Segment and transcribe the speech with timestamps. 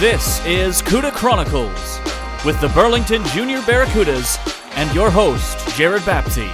[0.00, 2.00] This is CUDA Chronicles
[2.46, 4.38] with the Burlington Junior Barracudas
[4.78, 6.48] and your host, Jared Bapty.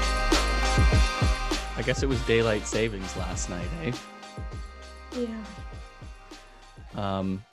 [1.77, 3.93] I guess it was daylight savings last night, eh?
[5.17, 5.45] Yeah.
[6.97, 7.45] Um,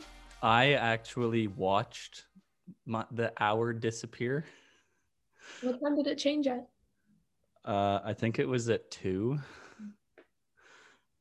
[0.42, 2.26] I actually watched
[2.88, 4.46] my, the hour disappear.
[5.62, 6.68] What time did it change at?
[7.64, 9.38] Uh, I think it was at two.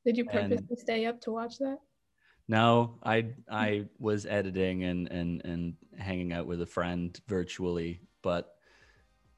[0.07, 1.77] Did you And- purposely stay up to watch that?
[2.53, 8.57] No, I I was editing and and and hanging out with a friend virtually, but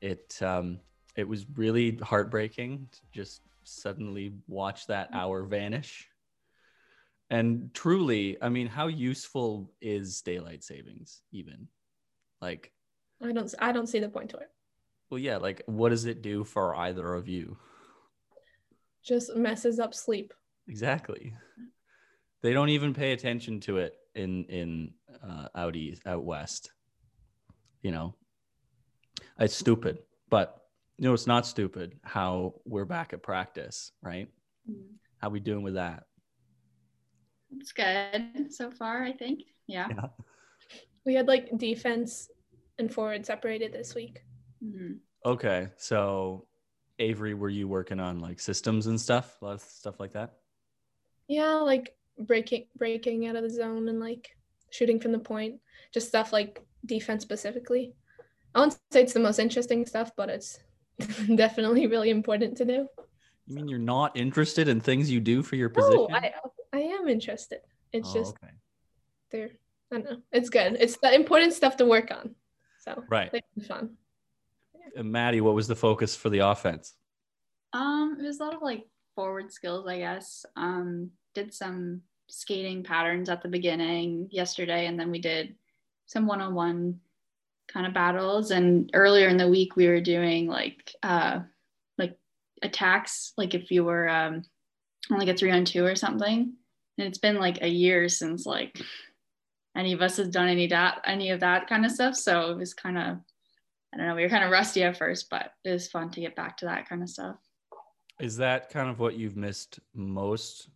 [0.01, 0.81] it um
[1.15, 6.09] it was really heartbreaking to just suddenly watch that hour vanish.
[7.31, 11.69] And truly, I mean, how useful is daylight savings even?
[12.43, 12.73] Like,
[13.23, 13.55] I don't.
[13.61, 14.51] I don't see the point to it.
[15.09, 17.59] well, yeah, like what does it do for either of you?
[19.05, 20.35] Just messes up sleep.
[20.67, 21.33] Exactly.
[22.45, 24.93] They don't even pay attention to it in in
[25.27, 26.73] uh, out east, out west.
[27.81, 28.15] You know,
[29.41, 30.63] it's stupid, but
[30.99, 31.99] you know it's not stupid.
[32.03, 34.29] How we're back at practice, right?
[35.17, 36.05] How we doing with that?
[37.59, 39.45] It's good so far, I think.
[39.67, 39.89] Yeah.
[39.89, 40.09] Yeah.
[41.07, 42.29] We had like defense
[42.79, 44.23] and forward separated this week.
[44.63, 44.99] Mhm.
[45.25, 46.47] Okay, so
[46.99, 50.35] Avery, were you working on like systems and stuff, a lot of stuff like that?
[51.27, 54.37] Yeah, like breaking breaking out of the zone and like
[54.71, 55.61] shooting from the point.
[55.93, 57.95] Just stuff like defense specifically.
[58.55, 60.59] I won't say it's the most interesting stuff, but it's
[61.35, 62.89] definitely really important to do.
[63.47, 66.07] You mean you're not interested in things you do for your position?
[66.11, 66.33] Oh, I
[66.73, 67.61] I am interested.
[67.93, 68.53] It's Oh, just okay.
[69.31, 69.51] there.
[69.93, 70.23] I don't know.
[70.33, 70.77] It's good.
[70.81, 72.35] It's the important stuff to work on.
[72.81, 73.31] So Right.
[73.33, 73.97] it's fun.
[74.97, 76.95] And Maddie, what was the focus for the offense?
[77.73, 80.45] Um, it was a lot of like forward skills, I guess.
[80.57, 85.55] Um, did some skating patterns at the beginning yesterday, and then we did
[86.07, 87.01] some one-on-one
[87.69, 88.51] kind of battles.
[88.51, 91.41] And earlier in the week, we were doing like uh,
[91.99, 92.19] like
[92.63, 94.43] attacks, like if you were um,
[95.11, 96.55] on like a three-on-two or something.
[96.97, 98.81] And it's been like a year since like
[99.77, 102.15] any of us has done any that any of that kind of stuff.
[102.15, 103.19] So it was kind of
[103.93, 106.21] I don't know, we were kind of rusty at first, but it was fun to
[106.21, 107.37] get back to that kind of stuff.
[108.21, 110.69] Is that kind of what you've missed most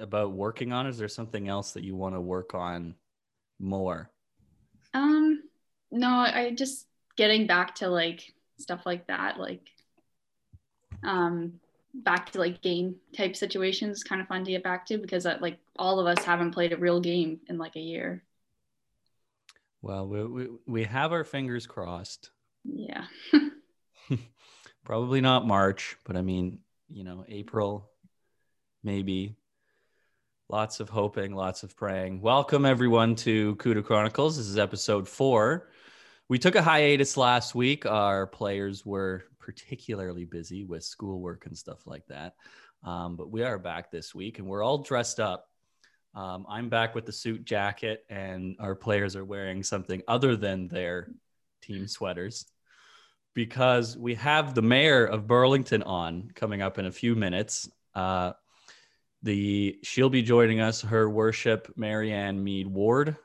[0.00, 0.86] about working on?
[0.86, 2.94] Is there something else that you want to work on
[3.58, 4.10] more?
[4.94, 5.42] Um,
[5.90, 9.68] no, I just getting back to like stuff like that, like
[11.02, 11.54] um
[11.94, 15.38] back to like game type situations kind of fun to get back to because uh,
[15.40, 18.22] like all of us haven't played a real game in like a year.
[19.82, 22.30] Well, we, we, we have our fingers crossed.
[22.64, 23.04] Yeah.
[24.84, 26.58] Probably not March, but I mean,
[26.88, 27.90] you know, April,
[28.82, 29.36] maybe.
[30.50, 32.20] Lots of hoping, lots of praying.
[32.20, 34.36] Welcome, everyone, to CUDA Chronicles.
[34.36, 35.68] This is episode four.
[36.28, 37.86] We took a hiatus last week.
[37.86, 42.34] Our players were particularly busy with schoolwork and stuff like that.
[42.82, 45.46] Um, but we are back this week and we're all dressed up.
[46.16, 50.66] Um, I'm back with the suit jacket, and our players are wearing something other than
[50.66, 51.12] their
[51.62, 52.46] team sweaters
[53.34, 57.70] because we have the mayor of Burlington on coming up in a few minutes.
[57.94, 58.32] Uh,
[59.22, 60.80] the she'll be joining us.
[60.80, 63.16] Her worship, Marianne Meed Ward,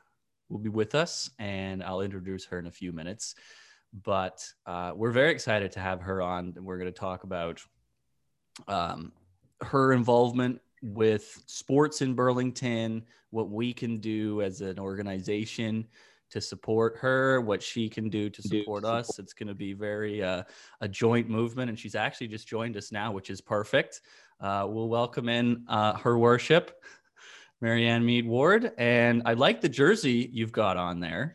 [0.48, 3.34] will be with us, and I'll introduce her in a few minutes.
[4.04, 7.62] But uh, we're very excited to have her on, we're going to talk about
[8.68, 9.12] um,
[9.62, 15.86] her involvement with sports in Burlington, what we can do as an organization
[16.28, 19.18] to support her, what she can do to support us.
[19.18, 20.42] It's going to be very uh,
[20.80, 24.02] a joint movement, and she's actually just joined us now, which is perfect.
[24.40, 26.72] Uh, we'll welcome in uh, her worship,
[27.60, 31.34] Marianne Meed Ward, and I like the jersey you've got on there.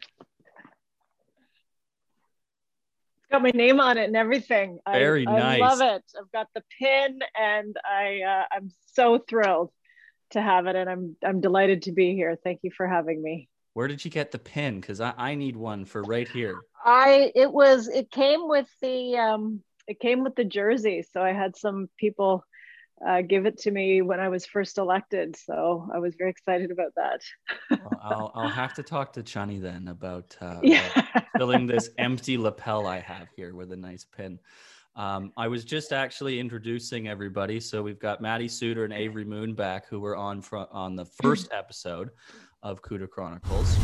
[3.31, 4.79] got my name on it and everything.
[4.85, 5.59] I- Very I, nice.
[5.61, 6.03] love it.
[6.19, 9.71] I've got the pin, and I uh, I'm so thrilled
[10.31, 12.37] to have it, and I'm I'm delighted to be here.
[12.43, 13.47] Thank you for having me.
[13.73, 14.81] Where did you get the pin?
[14.81, 16.57] Because I, I need one for right here.
[16.83, 21.31] I it was it came with the um it came with the jersey, so I
[21.31, 22.43] had some people
[23.07, 26.71] uh, give it to me when I was first elected, so I was very excited
[26.71, 27.21] about that.
[27.69, 32.37] Well, I'll, I'll have to talk to Chani then about, uh, about filling this empty
[32.37, 34.39] lapel I have here with a nice pin.
[34.95, 37.59] Um, I was just actually introducing everybody.
[37.59, 41.05] So we've got Maddie Suter and Avery Moon back, who were on fro- on the
[41.05, 42.09] first episode
[42.61, 43.77] of CUDA Chronicles.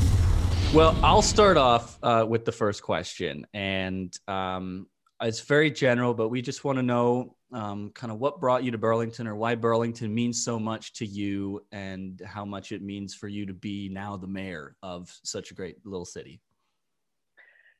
[0.73, 4.87] Well, I'll start off uh, with the first question, and um,
[5.21, 8.71] it's very general, but we just want to know um, kind of what brought you
[8.71, 13.15] to Burlington or why Burlington means so much to you and how much it means
[13.15, 16.41] for you to be now the mayor of such a great little city.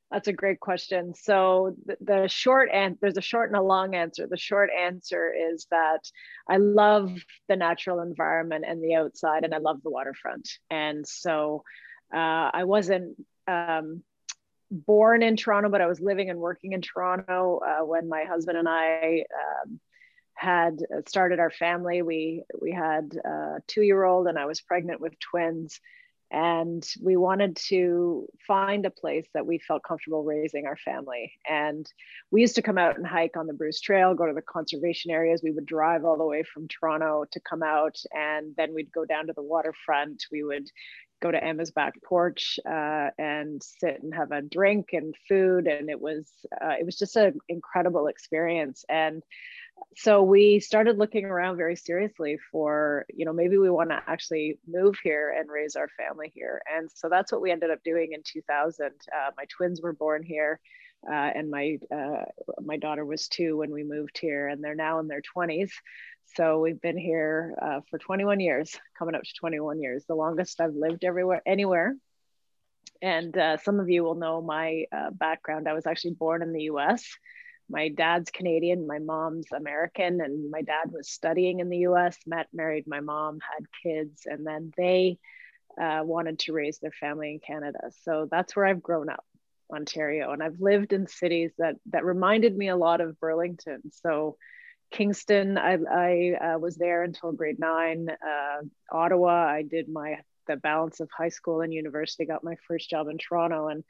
[0.10, 1.14] That's a great question.
[1.16, 4.26] So the, short and there's a short and a long answer.
[4.26, 6.10] The short answer is that
[6.50, 7.12] I love
[7.50, 10.50] the natural environment and the outside, and I love the waterfront.
[10.70, 11.64] And so
[12.14, 13.18] uh, I wasn't
[13.48, 14.02] um,
[14.72, 18.58] born in Toronto, but I was living and working in Toronto uh, when my husband
[18.58, 19.24] and I
[19.64, 19.80] um,
[20.34, 22.02] had started our family.
[22.02, 25.80] We we had a two year old, and I was pregnant with twins.
[26.30, 31.32] And we wanted to find a place that we felt comfortable raising our family.
[31.50, 31.90] And
[32.32, 35.10] we used to come out and hike on the Bruce Trail, go to the conservation
[35.10, 35.42] areas.
[35.42, 39.06] We would drive all the way from Toronto to come out, and then we'd go
[39.06, 40.26] down to the waterfront.
[40.30, 40.70] We would
[41.22, 45.90] go to Emma's back porch uh, and sit and have a drink and food, and
[45.90, 46.30] it was
[46.62, 48.86] uh, it was just an incredible experience.
[48.90, 49.24] And
[49.96, 54.60] so we started looking around very seriously for you know maybe we want to actually
[54.68, 56.62] move here and raise our family here.
[56.72, 58.86] And so that's what we ended up doing in 2000.
[58.86, 60.60] Uh, my twins were born here.
[61.08, 62.26] Uh, and my uh,
[62.60, 65.70] my daughter was two when we moved here, and they're now in their 20s.
[66.38, 70.62] So we've been here uh, for 21 years, coming up to 21 years, the longest
[70.62, 71.96] I've lived everywhere, anywhere.
[73.02, 75.68] And uh, some of you will know my uh, background.
[75.68, 77.04] I was actually born in the US.
[77.68, 82.48] My dad's Canadian, my mom's American, and my dad was studying in the US, met,
[82.54, 85.18] married my mom, had kids, and then they
[85.82, 87.90] uh, wanted to raise their family in Canada.
[88.04, 89.26] So that's where I've grown up.
[89.70, 93.82] Ontario, and I've lived in cities that that reminded me a lot of Burlington.
[93.92, 94.38] So
[94.92, 98.10] Kingston, I, I uh, was there until grade nine.
[98.10, 98.62] Uh,
[98.92, 100.18] Ottawa, I did my
[100.48, 102.26] the balance of high school and university.
[102.26, 103.84] Got my first job in Toronto, and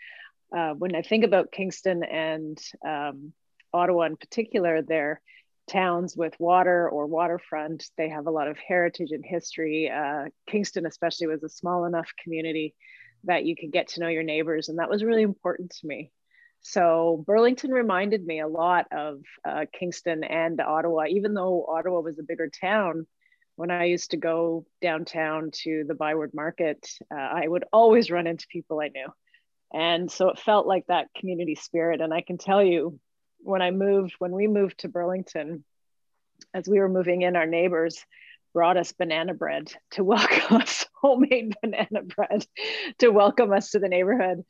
[0.55, 3.33] uh, when I think about Kingston and um,
[3.73, 5.21] Ottawa in particular, they're
[5.67, 7.85] towns with water or waterfront.
[7.97, 9.91] They have a lot of heritage and history.
[9.91, 12.73] Uh, Kingston, especially, was a small enough community
[13.25, 16.11] that you could get to know your neighbors, and that was really important to me.
[16.69, 22.19] So Burlington reminded me a lot of uh, Kingston and Ottawa, even though Ottawa was
[22.19, 23.07] a bigger town.
[23.55, 28.27] When I used to go downtown to the Byward Market, uh, I would always run
[28.27, 29.07] into people I knew.
[29.73, 32.01] And so it felt like that community spirit.
[32.01, 32.99] And I can tell you,
[33.39, 35.63] when I moved, when we moved to Burlington,
[36.53, 38.05] as we were moving in, our neighbors
[38.53, 42.45] brought us banana bread to welcome us, homemade banana bread
[42.99, 44.43] to welcome us to the neighborhood.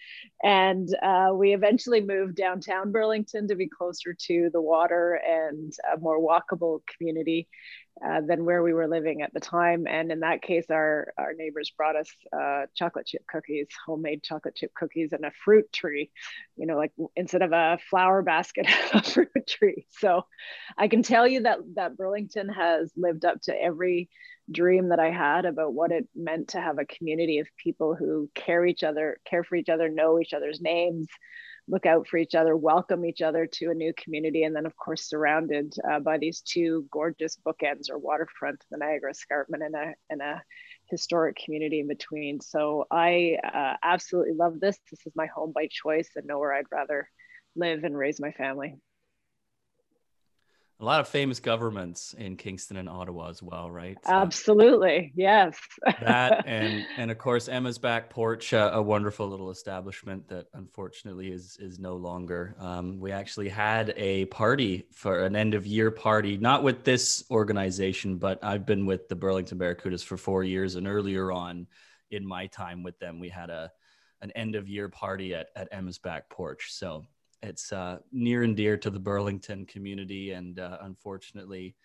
[0.44, 6.00] And uh, we eventually moved downtown Burlington to be closer to the water and a
[6.00, 7.48] more walkable community
[8.06, 9.88] uh, than where we were living at the time.
[9.88, 14.56] And in that case, our, our neighbors brought us uh, chocolate chip cookies, homemade chocolate
[14.56, 16.12] chip cookies, and a fruit tree,
[16.56, 19.86] you know, like instead of a flower basket, a fruit tree.
[19.90, 20.26] So
[20.78, 24.10] I can tell you that, that Burlington has lived up to every
[24.52, 28.30] dream that I had about what it meant to have a community of people who
[28.34, 31.08] care each other, care for each other, know each other's names,
[31.68, 34.76] look out for each other, welcome each other to a new community, and then, of
[34.76, 39.94] course, surrounded uh, by these two gorgeous bookends or waterfront, the Niagara Escarpment, and a,
[40.10, 40.42] and a
[40.86, 42.40] historic community in between.
[42.40, 44.80] So I uh, absolutely love this.
[44.90, 47.10] This is my home by choice and nowhere I'd rather
[47.56, 48.76] live and raise my family
[50.80, 53.98] a lot of famous governments in Kingston and Ottawa as well, right?
[54.06, 55.58] So Absolutely, yes.
[56.02, 61.32] that and and of course Emma's back porch, uh, a wonderful little establishment that unfortunately
[61.32, 62.56] is is no longer.
[62.60, 67.24] Um, we actually had a party for an end of year party, not with this
[67.32, 71.66] organization, but I've been with the Burlington Barracudas for four years, and earlier on
[72.12, 73.72] in my time with them, we had a
[74.22, 76.68] an end of year party at at Emma's back porch.
[76.72, 77.08] So
[77.44, 81.76] it's uh, near and dear to the Burlington community, and uh, unfortunately,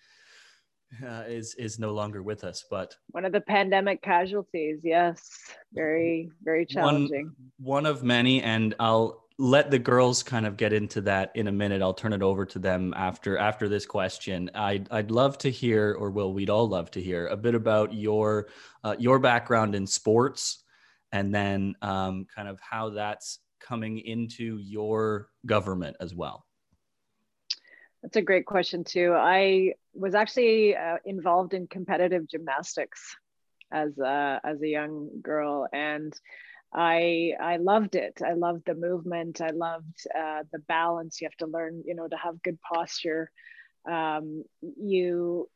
[1.04, 2.64] uh, is is no longer with us.
[2.71, 5.30] But one of the pandemic casualties, yes,
[5.73, 7.32] very very challenging.
[7.59, 11.49] One, one of many, and I'll let the girls kind of get into that in
[11.49, 11.82] a minute.
[11.82, 14.50] I'll turn it over to them after after this question.
[14.54, 17.92] I'd I'd love to hear, or will we'd all love to hear a bit about
[17.92, 18.49] your
[18.85, 20.62] uh, your background in sports,
[21.12, 26.45] and then um, kind of how that's coming into your government as well?
[28.02, 29.14] That's a great question too.
[29.16, 33.16] I was actually uh, involved in competitive gymnastics
[33.71, 36.12] as a, as a young girl, and
[36.75, 38.21] I I loved it.
[38.25, 39.40] I loved the movement.
[39.40, 41.21] I loved uh, the balance.
[41.21, 43.31] You have to learn, you know, to have good posture.
[43.88, 45.49] Um, you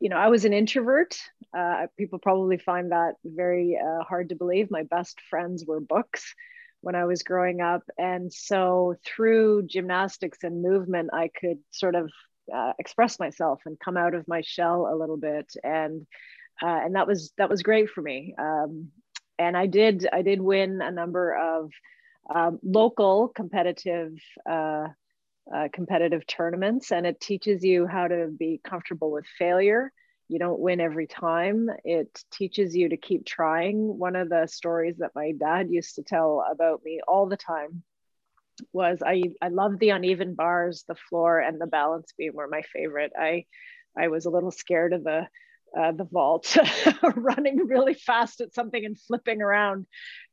[0.00, 1.16] you know, I was an introvert.
[1.56, 4.70] Uh, people probably find that very uh, hard to believe.
[4.70, 6.34] My best friends were books
[6.84, 7.82] when I was growing up.
[7.98, 12.10] And so through gymnastics and movement, I could sort of
[12.54, 15.52] uh, express myself and come out of my shell a little bit.
[15.64, 16.06] And
[16.62, 18.34] uh, and that was that was great for me.
[18.38, 18.90] Um,
[19.38, 21.70] and I did I did win a number of
[22.32, 24.12] um, local competitive
[24.48, 24.88] uh,
[25.54, 29.92] uh, competitive tournaments, and it teaches you how to be comfortable with failure.
[30.28, 31.68] You don't win every time.
[31.84, 33.98] It teaches you to keep trying.
[33.98, 37.82] One of the stories that my dad used to tell about me all the time
[38.72, 42.62] was I I loved the uneven bars, the floor, and the balance beam were my
[42.72, 43.12] favorite.
[43.18, 43.44] I
[43.98, 45.28] I was a little scared of the
[45.76, 46.56] uh, the vault,
[47.16, 49.86] running really fast at something and flipping around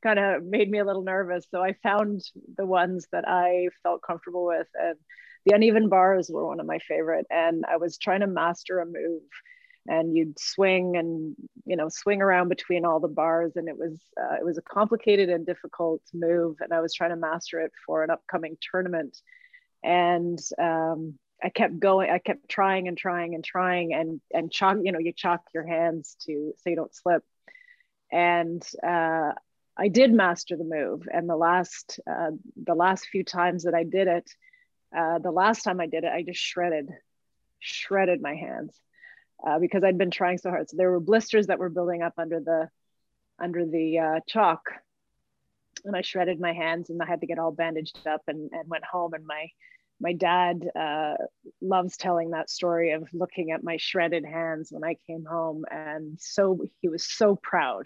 [0.03, 1.47] kind of made me a little nervous.
[1.49, 2.21] So I found
[2.57, 4.67] the ones that I felt comfortable with.
[4.75, 4.97] And
[5.45, 7.25] the uneven bars were one of my favorite.
[7.31, 9.23] And I was trying to master a move
[9.87, 11.35] and you'd swing and
[11.65, 14.61] you know swing around between all the bars and it was uh, it was a
[14.61, 19.17] complicated and difficult move and i was trying to master it for an upcoming tournament
[19.83, 24.77] and um, I kept going, I kept trying and trying and trying and and chalk,
[24.83, 27.23] you know, you chalk your hands to so you don't slip.
[28.11, 29.31] And uh,
[29.77, 31.07] I did master the move.
[31.11, 32.31] And the last uh,
[32.63, 34.29] the last few times that I did it,
[34.95, 36.89] uh, the last time I did it, I just shredded,
[37.59, 38.79] shredded my hands
[39.45, 40.69] uh, because I'd been trying so hard.
[40.69, 42.69] So there were blisters that were building up under the
[43.39, 44.61] under the uh, chalk,
[45.85, 48.69] and I shredded my hands, and I had to get all bandaged up and and
[48.69, 49.47] went home, and my
[50.01, 51.13] my dad uh,
[51.61, 55.63] loves telling that story of looking at my shredded hands when I came home.
[55.69, 57.85] And so he was so proud.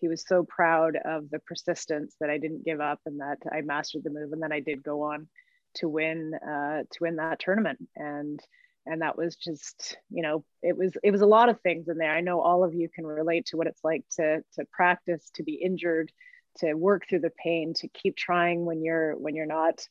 [0.00, 3.60] He was so proud of the persistence that I didn't give up and that I
[3.60, 4.32] mastered the move.
[4.32, 5.28] And then I did go on
[5.74, 7.78] to win, uh, to win that tournament.
[7.94, 8.40] And,
[8.86, 11.96] and that was just, you know, it was, it was a lot of things in
[11.98, 12.12] there.
[12.12, 15.42] I know all of you can relate to what it's like to, to practice, to
[15.42, 16.12] be injured,
[16.58, 19.86] to work through the pain, to keep trying when you're, when you're not,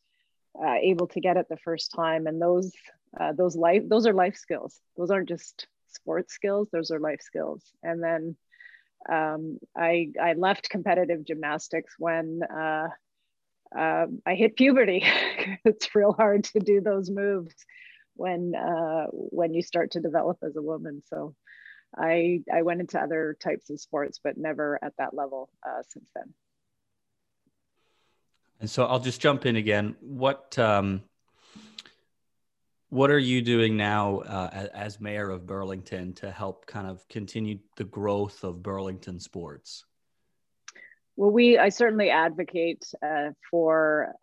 [0.62, 2.28] uh, able to get it the first time.
[2.28, 2.72] And those
[3.20, 4.80] uh, those life those are life skills.
[4.98, 6.70] Those aren't just sports skills.
[6.72, 7.64] Those are life skills.
[7.84, 8.36] And then
[9.10, 12.88] um, I, I left competitive gymnastics when uh,
[13.76, 15.04] uh I hit puberty.
[15.66, 17.54] it's real hard to do those moves
[18.16, 21.02] when uh, when you start to develop as a woman.
[21.08, 21.36] So
[21.96, 26.10] I I went into other types of sports, but never at that level uh, since
[26.16, 26.34] then.
[28.60, 29.96] And so I'll just jump in again.
[30.00, 31.04] What um,
[32.90, 37.58] what are you doing now uh, as mayor of Burlington to help kind of continue
[37.76, 39.86] the growth of Burlington sports?
[41.16, 44.14] Well, we I certainly advocate uh, for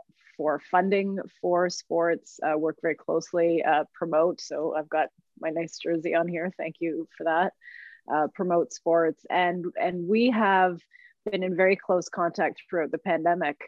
[0.40, 2.40] for funding for sports.
[2.42, 4.40] Uh, work very closely, uh, promote.
[4.40, 6.50] So I've got my nice jersey on here.
[6.56, 7.52] Thank you for that.
[8.11, 10.80] Uh, promote sports, and and we have
[11.30, 13.59] been in very close contact throughout the pandemic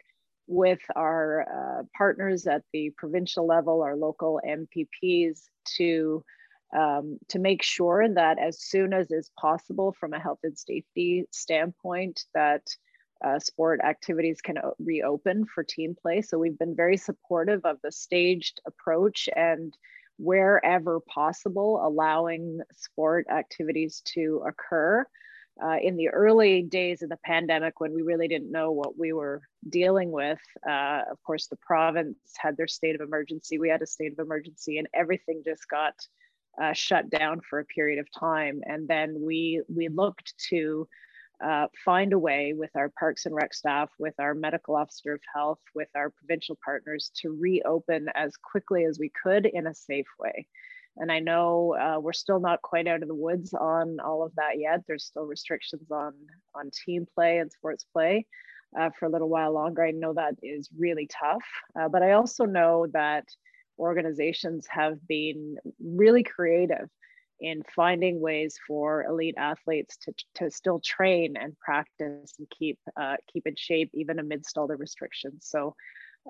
[0.47, 5.41] with our uh, partners at the provincial level, our local MPPs,
[5.77, 6.23] to
[6.75, 11.25] um, to make sure that as soon as is possible from a health and safety
[11.29, 12.63] standpoint, that
[13.23, 16.21] uh, sport activities can reopen for team play.
[16.21, 19.75] So we've been very supportive of the staged approach and
[20.17, 25.05] wherever possible, allowing sport activities to occur
[25.63, 29.13] uh, in the early days of the pandemic when we really didn't know what we
[29.13, 30.39] were dealing with.
[30.67, 33.57] Uh, of course, the province had their state of emergency.
[33.59, 35.93] We had a state of emergency, and everything just got
[36.61, 38.61] uh, shut down for a period of time.
[38.65, 40.87] And then we we looked to
[41.43, 45.21] uh, find a way with our Parks and Rec staff, with our medical officer of
[45.33, 50.07] health, with our provincial partners to reopen as quickly as we could in a safe
[50.19, 50.47] way.
[50.97, 54.33] And I know uh, we're still not quite out of the woods on all of
[54.35, 54.81] that yet.
[54.87, 56.13] There's still restrictions on
[56.55, 58.25] on team play and sports play
[58.79, 59.83] uh, for a little while longer.
[59.83, 61.43] I know that is really tough,
[61.79, 63.25] uh, but I also know that
[63.79, 66.89] organizations have been really creative
[67.43, 73.17] in finding ways for elite athletes to, to still train and practice and keep uh,
[73.31, 75.45] keep in shape even amidst all the restrictions.
[75.45, 75.75] So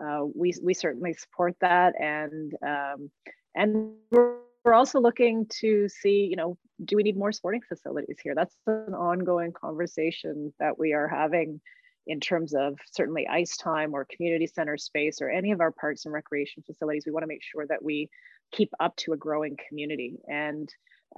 [0.04, 3.12] uh, we we certainly support that and um,
[3.56, 8.34] and we're also looking to see, you know, do we need more sporting facilities here?
[8.34, 11.62] That's an ongoing conversation that we are having
[12.08, 16.06] in terms of certainly ice time or community center space or any of our parks
[16.06, 17.06] and recreation facilities.
[17.06, 18.10] We want to make sure that we
[18.52, 20.18] keep up to a growing community.
[20.28, 20.70] And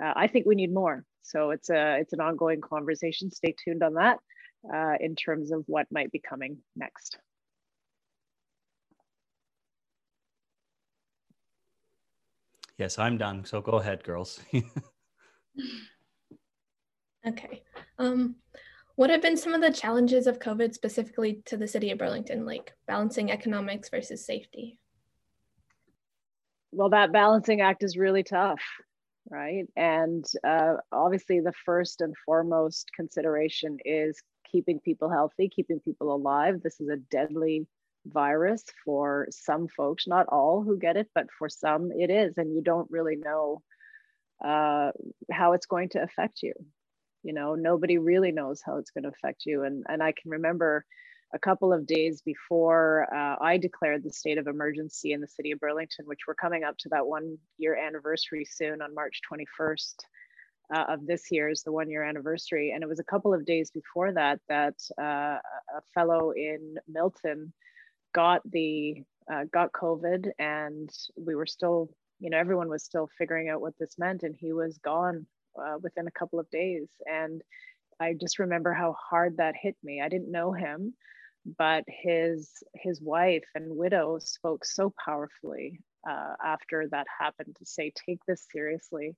[0.02, 1.04] uh, I think we need more.
[1.22, 3.32] So it's a it's an ongoing conversation.
[3.32, 4.20] Stay tuned on that
[4.74, 7.18] uh, in terms of what might be coming next.
[12.78, 13.46] Yes, I'm done.
[13.46, 14.42] So go ahead, girls.
[17.28, 17.64] okay.
[17.98, 18.36] Um,
[18.96, 22.46] What have been some of the challenges of COVID specifically to the city of Burlington,
[22.46, 24.80] like balancing economics versus safety?
[26.72, 28.62] Well, that balancing act is really tough,
[29.30, 29.66] right?
[29.76, 36.62] And uh, obviously, the first and foremost consideration is keeping people healthy, keeping people alive.
[36.62, 37.68] This is a deadly
[38.06, 42.38] virus for some folks, not all who get it, but for some it is.
[42.38, 43.62] And you don't really know
[44.44, 44.92] uh,
[45.32, 46.54] how it's going to affect you.
[47.24, 49.64] You know, nobody really knows how it's going to affect you.
[49.64, 50.86] And, and I can remember
[51.36, 55.52] a couple of days before uh, I declared the state of emergency in the city
[55.52, 59.96] of Burlington, which we're coming up to that one year anniversary soon on March 21st
[60.74, 62.72] uh, of this year is the one year anniversary.
[62.72, 65.38] And it was a couple of days before that that uh,
[65.76, 67.52] a fellow in Milton
[68.14, 71.90] got the uh, got COVID, and we were still,
[72.20, 75.26] you know, everyone was still figuring out what this meant, and he was gone
[75.60, 76.88] uh, within a couple of days.
[77.08, 77.42] And
[78.00, 80.02] I just remember how hard that hit me.
[80.02, 80.94] I didn't know him,
[81.58, 87.92] but his his wife and widow spoke so powerfully uh, after that happened to say,
[88.08, 89.16] take this seriously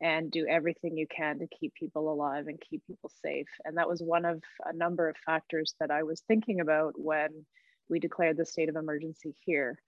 [0.00, 3.46] and do everything you can to keep people alive and keep people safe.
[3.64, 7.46] And that was one of a number of factors that I was thinking about when
[7.88, 9.78] we declared the state of emergency here.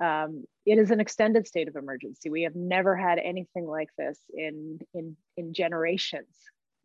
[0.00, 2.30] Um, it is an extended state of emergency.
[2.30, 6.34] We have never had anything like this in, in, in generations,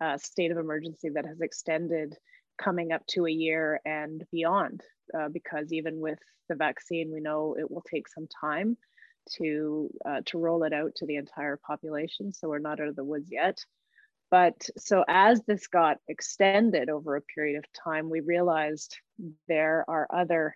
[0.02, 2.16] uh, state of emergency that has extended
[2.62, 4.82] coming up to a year and beyond,
[5.18, 8.78] uh, because even with the vaccine, we know it will take some time
[9.38, 12.34] to, uh, to roll it out to the entire population.
[12.34, 13.58] So we're not out of the woods yet.
[14.32, 18.96] But so as this got extended over a period of time, we realized
[19.48, 20.56] there are other,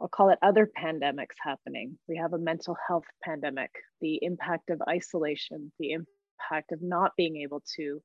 [0.00, 1.98] I'll call it other pandemics happening.
[2.08, 7.36] We have a mental health pandemic, the impact of isolation, the impact of not being
[7.36, 8.02] able to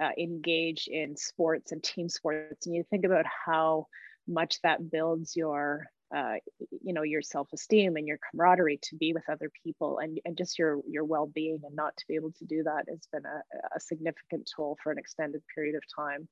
[0.00, 2.66] uh, engage in sports and team sports.
[2.66, 3.86] And you think about how
[4.26, 6.34] much that builds your uh,
[6.82, 10.58] you know your self-esteem and your camaraderie to be with other people and, and just
[10.58, 13.80] your your well-being and not to be able to do that has been a, a
[13.80, 16.28] significant toll for an extended period of time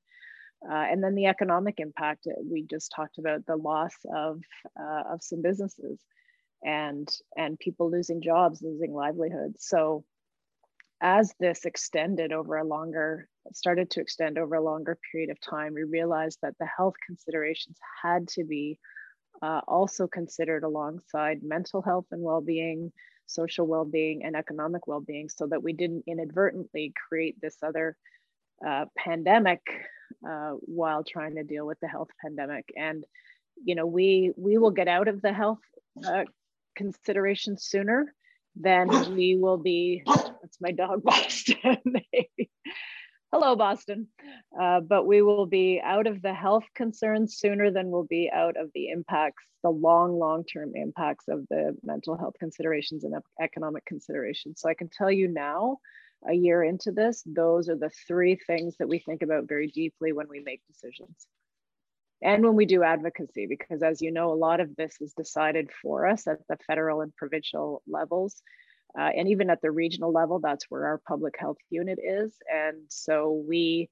[0.69, 4.41] uh, and then the economic impact uh, we just talked about the loss of
[4.79, 5.99] uh, of some businesses
[6.63, 10.05] and and people losing jobs losing livelihoods so
[11.01, 15.73] as this extended over a longer started to extend over a longer period of time
[15.73, 18.79] we realized that the health considerations had to be
[19.41, 22.91] uh, also considered alongside mental health and well-being
[23.25, 27.97] social well-being and economic well-being so that we didn't inadvertently create this other
[28.65, 29.61] uh, pandemic
[30.27, 32.65] uh, while trying to deal with the health pandemic.
[32.77, 33.03] And
[33.63, 35.59] you know we we will get out of the health
[36.05, 36.23] uh,
[36.75, 38.13] considerations sooner
[38.55, 40.03] than we will be
[40.43, 41.77] that's my dog boston.
[43.31, 44.07] Hello boston.
[44.59, 48.57] Uh, but we will be out of the health concerns sooner than we'll be out
[48.57, 53.85] of the impacts the long long term impacts of the mental health considerations and economic
[53.85, 54.59] considerations.
[54.59, 55.77] So i can tell you now
[56.27, 60.11] a year into this those are the three things that we think about very deeply
[60.11, 61.25] when we make decisions.
[62.21, 65.69] And when we do advocacy because as you know a lot of this is decided
[65.81, 68.43] for us at the federal and provincial levels
[68.97, 72.35] uh, and even at the regional level, that's where our public health unit is.
[72.51, 73.89] And so we,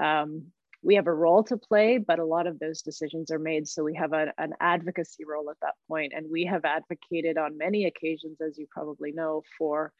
[0.00, 0.46] um,
[0.82, 3.66] we have a role to play, but a lot of those decisions are made.
[3.66, 6.12] So we have a, an advocacy role at that point.
[6.14, 9.92] And we have advocated on many occasions, as you probably know, for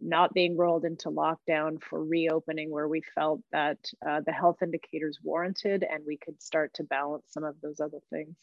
[0.00, 5.18] not being rolled into lockdown, for reopening where we felt that uh, the health indicators
[5.22, 8.34] warranted and we could start to balance some of those other things.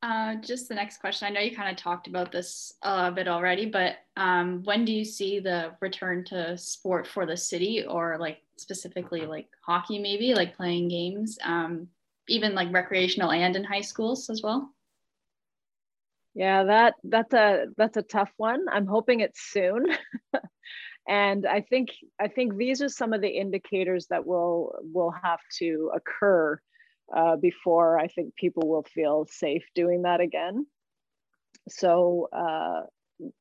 [0.00, 1.26] Uh, just the next question.
[1.26, 4.92] I know you kind of talked about this a bit already, but um, when do
[4.92, 10.34] you see the return to sport for the city, or like specifically like hockey, maybe
[10.34, 11.88] like playing games, um,
[12.28, 14.72] even like recreational and in high schools as well?
[16.34, 18.66] Yeah, that that's a that's a tough one.
[18.70, 19.86] I'm hoping it's soon.
[21.08, 21.88] and I think
[22.20, 26.60] I think these are some of the indicators that will will have to occur
[27.14, 30.66] uh, before I think people will feel safe doing that again.
[31.68, 32.82] So, uh,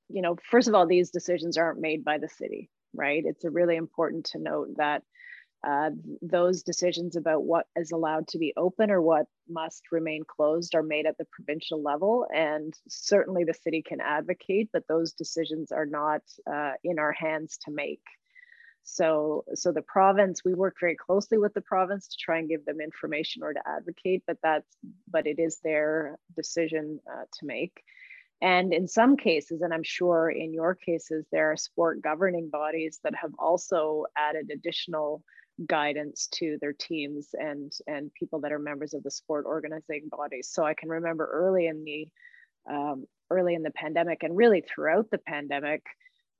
[0.10, 3.24] you know, first of all, these decisions aren't made by the city, right?
[3.26, 5.04] It's really important to note that
[5.68, 5.90] uh,
[6.22, 10.84] those decisions about what is allowed to be open or what must remain closed are
[10.84, 12.28] made at the provincial level.
[12.34, 17.58] And certainly the city can advocate, but those decisions are not uh, in our hands
[17.66, 18.02] to make.
[18.89, 22.63] So, so the province, we work very closely with the province to try and give
[22.63, 24.78] them information or to advocate, but that's,
[25.12, 27.84] but it is their decision uh, to make.
[28.41, 33.00] And in some cases, and I'm sure in your cases, there are sport governing bodies
[33.04, 35.21] that have also added additional
[35.65, 40.50] guidance to their teams and and people that are members of the sport organizing bodies.
[40.50, 42.08] So I can remember early in the
[42.69, 45.84] um, early in the pandemic and really throughout the pandemic,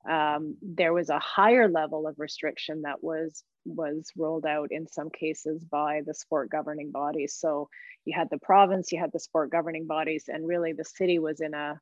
[0.08, 5.10] um, there was a higher level of restriction that was was rolled out in some
[5.10, 7.34] cases by the sport governing bodies.
[7.34, 7.68] So
[8.04, 11.40] you had the province, you had the sport governing bodies, and really the city was
[11.40, 11.80] in a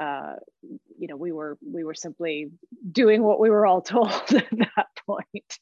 [0.00, 0.34] uh,
[0.96, 2.50] you know, we were we were simply
[2.92, 5.58] doing what we were all told at that point.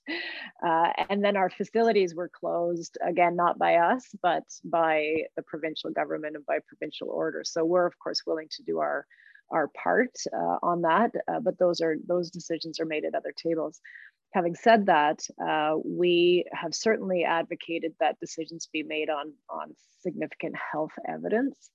[0.64, 5.90] Uh, and then our facilities were closed again, not by us, but by the provincial
[5.90, 7.42] government and by provincial order.
[7.44, 9.07] So we're of course willing to do our
[9.51, 13.33] our part uh, on that, uh, but those are those decisions are made at other
[13.37, 13.81] tables.
[14.33, 20.55] Having said that, uh, we have certainly advocated that decisions be made on on significant
[20.73, 21.71] health evidence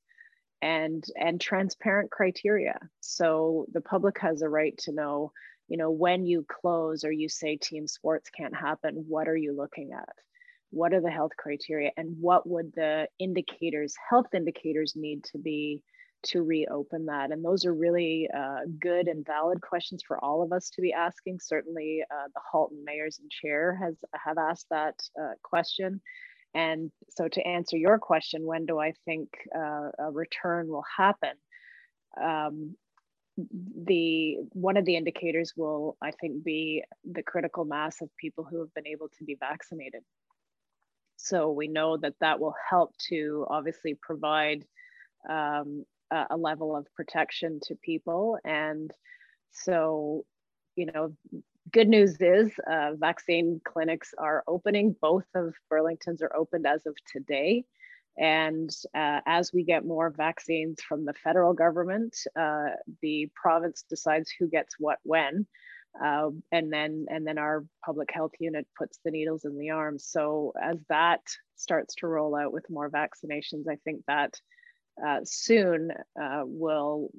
[0.61, 2.77] and and transparent criteria.
[2.99, 5.31] So the public has a right to know,
[5.67, 9.55] you know, when you close or you say team sports can't happen, what are you
[9.55, 10.09] looking at?
[10.69, 15.81] What are the health criteria and what would the indicators, health indicators need to be
[16.23, 17.31] to reopen that?
[17.31, 20.93] And those are really uh, good and valid questions for all of us to be
[20.93, 21.39] asking.
[21.39, 26.01] Certainly, uh, the Halton mayors and chair has have asked that uh, question.
[26.53, 31.33] And so, to answer your question, when do I think uh, a return will happen?
[32.21, 32.75] Um,
[33.37, 38.59] the one of the indicators will, I think, be the critical mass of people who
[38.59, 40.03] have been able to be vaccinated.
[41.15, 44.65] So we know that that will help to obviously provide
[45.29, 48.37] um, a level of protection to people.
[48.43, 48.91] And
[49.51, 50.25] so,
[50.75, 51.13] you know,
[51.71, 54.95] good news is uh, vaccine clinics are opening.
[55.01, 57.65] Both of Burlington's are opened as of today.
[58.17, 62.69] And uh, as we get more vaccines from the federal government, uh,
[63.01, 65.47] the province decides who gets what when.
[66.01, 70.05] Uh, and then and then our public health unit puts the needles in the arms.
[70.05, 71.21] So as that
[71.55, 74.33] starts to roll out with more vaccinations, I think that
[75.05, 77.11] uh, soon uh, will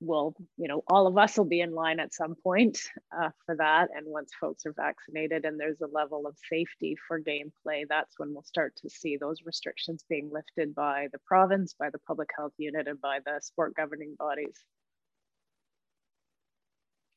[0.00, 2.78] will you know all of us will be in line at some point
[3.16, 3.88] uh, for that.
[3.94, 8.32] And once folks are vaccinated and there's a level of safety for gameplay that's when
[8.32, 12.52] we'll start to see those restrictions being lifted by the province by the public health
[12.58, 14.56] unit and by the sport governing bodies.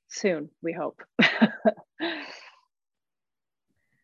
[0.10, 1.01] Soon we hope.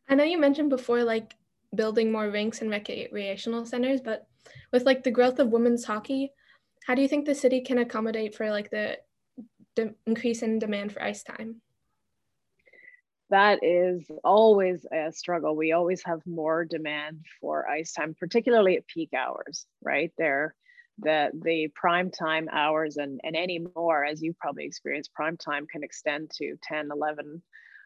[0.08, 1.34] I know you mentioned before like
[1.74, 4.28] building more rinks and recreational centers but
[4.72, 6.32] with like the growth of women's hockey
[6.86, 8.98] how do you think the city can accommodate for like the
[9.76, 11.62] de- increase in demand for ice time?
[13.32, 15.56] That is always a struggle.
[15.56, 20.12] We always have more demand for ice time, particularly at peak hours, right?
[20.18, 20.54] There,
[21.00, 25.66] the the prime time hours and, and any more, as you've probably experienced, prime time
[25.66, 27.42] can extend to 10, 11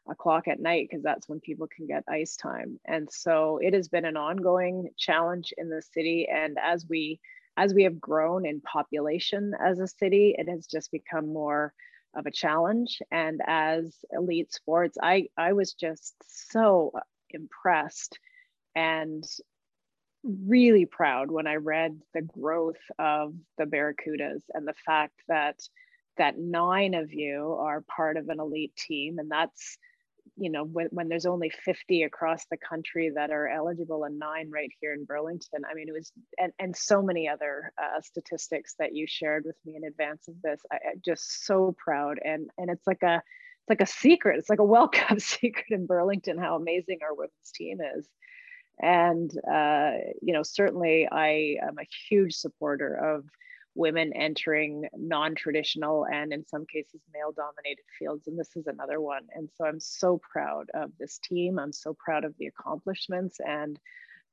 [0.10, 2.80] o'clock at night because that's when people can get ice time.
[2.86, 6.28] And so it has been an ongoing challenge in the city.
[6.32, 7.20] And as we
[7.58, 11.74] as we have grown in population as a city, it has just become more
[12.16, 13.02] of a challenge.
[13.12, 16.94] And as elite sports, I, I was just so
[17.32, 18.18] impressed
[18.76, 19.26] and
[20.24, 25.60] really proud when I read the growth of the Barracudas and the fact that
[26.18, 29.20] that nine of you are part of an elite team.
[29.20, 29.78] And that's
[30.38, 34.50] you know when, when there's only 50 across the country that are eligible and nine
[34.52, 38.76] right here in burlington i mean it was and, and so many other uh, statistics
[38.80, 42.20] that you shared with me in advance of this I, am just so proud.
[42.24, 45.86] And and it's like a it's like a secret it's like a welcome secret in
[45.86, 48.08] burlington how amazing our women's team is.
[48.82, 53.26] And uh, you know certainly i am a huge supporter of
[53.80, 59.26] women entering non-traditional and in some cases male dominated fields and this is another one.
[59.34, 61.58] And so i'm so proud of this team.
[61.58, 63.80] I'm so proud of the accomplishments and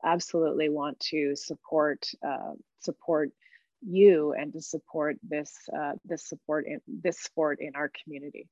[0.04, 3.30] absolutely want to support uh, support
[3.86, 8.48] you and to support this uh, this support in this sport in our community.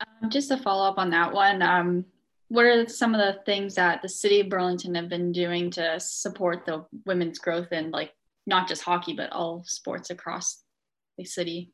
[0.00, 2.06] Um, just to follow up on that one um,
[2.50, 6.00] what are some of the things that the city of Burlington have been doing to
[6.00, 8.12] support the women's growth in like
[8.44, 10.60] not just hockey but all sports across
[11.16, 11.70] the city?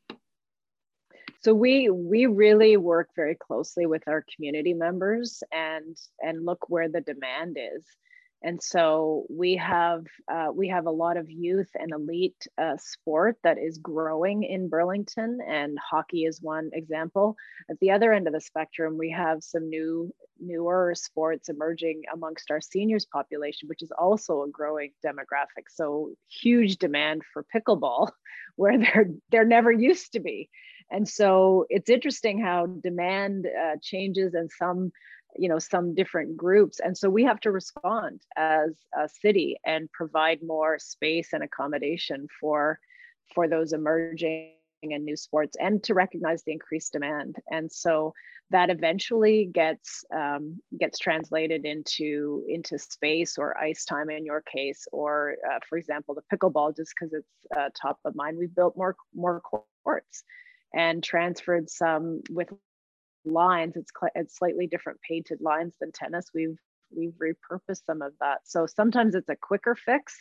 [1.41, 6.89] So we we really work very closely with our community members and and look where
[6.89, 7.83] the demand is.
[8.43, 13.37] And so we have uh, we have a lot of youth and elite uh, sport
[13.43, 17.35] that is growing in Burlington, and hockey is one example.
[17.69, 22.51] At the other end of the spectrum, we have some new newer sports emerging amongst
[22.51, 25.65] our seniors population, which is also a growing demographic.
[25.69, 28.11] So huge demand for pickleball,
[28.55, 30.49] where there there never used to be.
[30.89, 34.91] And so it's interesting how demand uh, changes and some
[35.37, 36.79] you know some different groups.
[36.79, 42.27] And so we have to respond as a city and provide more space and accommodation
[42.39, 42.79] for
[43.33, 47.35] for those emerging and new sports and to recognize the increased demand.
[47.49, 48.13] And so
[48.49, 54.87] that eventually gets um, gets translated into into space or ice time in your case
[54.91, 58.37] or uh, for example the pickleball just because it's uh, top of mind.
[58.37, 59.41] We built more more
[59.83, 60.23] courts
[60.73, 62.49] and transferred some with
[63.27, 63.75] lines.
[63.75, 66.27] It's it's slightly different painted lines than tennis.
[66.33, 66.57] We've
[66.95, 68.39] we've repurposed some of that.
[68.45, 70.15] So sometimes it's a quicker fix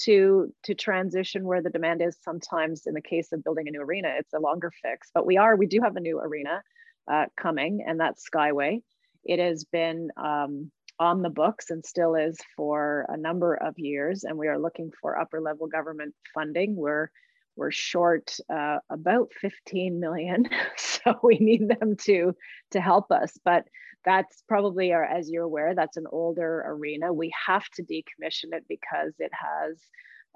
[0.00, 2.16] to to transition where the demand is.
[2.22, 5.10] Sometimes in the case of building a new arena, it's a longer fix.
[5.14, 6.62] But we are we do have a new arena
[7.10, 8.82] uh, coming, and that's Skyway.
[9.24, 14.24] It has been um, on the books and still is for a number of years,
[14.24, 16.76] and we are looking for upper level government funding.
[16.76, 17.10] We're
[17.56, 22.34] we're short uh, about 15 million so we need them to
[22.70, 23.64] to help us but
[24.06, 27.12] that's probably our as you're aware that's an older arena.
[27.12, 29.78] We have to decommission it because it has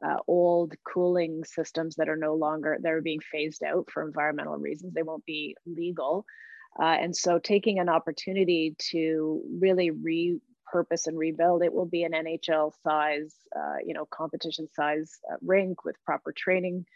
[0.05, 4.93] uh, old cooling systems that are no longer they're being phased out for environmental reasons.
[4.93, 6.27] They won't be legal.
[6.81, 12.13] Uh, and so taking an opportunity to really repurpose and rebuild it will be an
[12.13, 16.87] nhl size uh, you know competition size uh, rink with proper training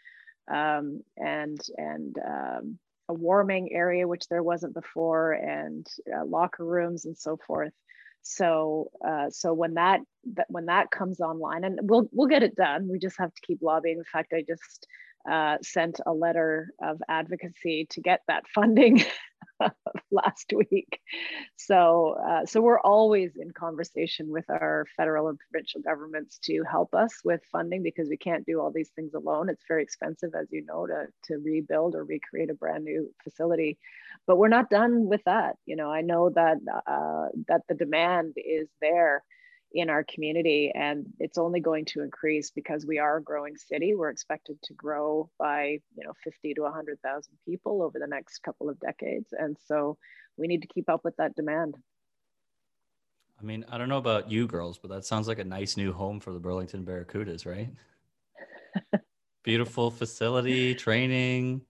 [0.47, 2.79] um, and and um,
[3.09, 7.73] a warming area which there wasn't before, and uh, locker rooms and so forth.
[8.21, 9.99] So uh, so when that,
[10.33, 12.87] that when that comes online, and we'll we'll get it done.
[12.87, 13.97] We just have to keep lobbying.
[13.97, 14.87] In fact, I just
[15.29, 19.03] uh, sent a letter of advocacy to get that funding
[20.11, 20.99] last week.
[21.55, 26.93] So, uh, so we're always in conversation with our federal and provincial governments to help
[26.93, 29.49] us with funding because we can't do all these things alone.
[29.49, 33.77] It's very expensive, as you know, to, to rebuild or recreate a brand new facility.
[34.27, 35.55] But we're not done with that.
[35.65, 36.57] You know, I know that
[36.87, 39.23] uh, that the demand is there
[39.75, 43.93] in our community and it's only going to increase because we are a growing city.
[43.93, 48.69] We're expected to grow by you know 50 to 100,000 people over the next couple
[48.69, 49.97] of decades and so
[50.37, 51.75] we need to keep up with that demand.
[53.37, 55.91] I mean, I don't know about you girls, but that sounds like a nice new
[55.91, 57.69] home for the Burlington Barracudas, right?
[59.43, 61.61] Beautiful facility, training,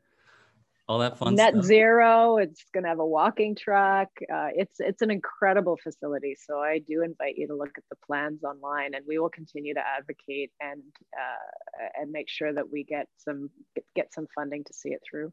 [0.88, 1.66] all that fun net stuff.
[1.66, 6.60] zero it's going to have a walking track uh, it's it's an incredible facility so
[6.60, 9.82] i do invite you to look at the plans online and we will continue to
[9.86, 10.82] advocate and
[11.18, 13.50] uh, and make sure that we get some
[13.96, 15.32] get some funding to see it through.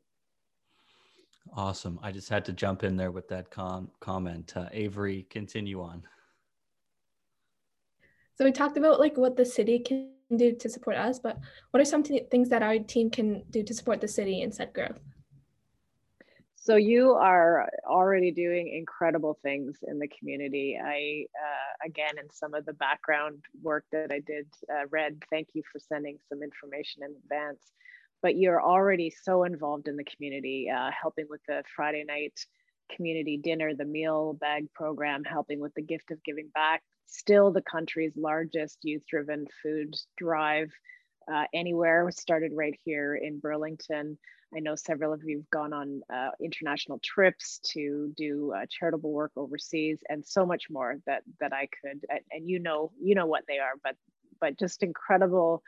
[1.55, 1.99] Awesome.
[2.03, 4.53] I just had to jump in there with that com- comment.
[4.57, 6.03] Uh, avery continue on.
[8.37, 11.39] So we talked about like what the city can do to support us but
[11.73, 14.55] what are some t- things that our team can do to support the city and
[14.55, 14.99] set growth
[16.65, 20.79] so you are already doing incredible things in the community.
[20.81, 25.49] I, uh, again, in some of the background work that I did, uh, read, thank
[25.55, 27.73] you for sending some information in advance.
[28.23, 32.39] But you're already so involved in the community, uh, helping with the Friday night
[32.95, 37.63] community dinner, the meal bag program, helping with the gift of giving back, still the
[37.63, 40.71] country's largest youth driven food drive
[41.33, 44.19] uh, anywhere, started right here in Burlington.
[44.55, 49.13] I know several of you have gone on uh, international trips to do uh, charitable
[49.13, 52.05] work overseas, and so much more that that I could.
[52.31, 53.97] And you know, you know what they are, but
[54.41, 55.63] but just incredible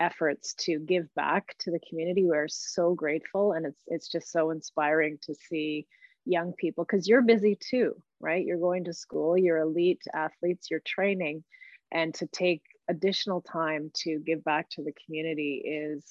[0.00, 2.24] efforts to give back to the community.
[2.24, 5.86] We're so grateful, and it's it's just so inspiring to see
[6.24, 8.44] young people because you're busy too, right?
[8.44, 11.44] You're going to school, you're elite athletes, you're training,
[11.90, 16.04] and to take additional time to give back to the community is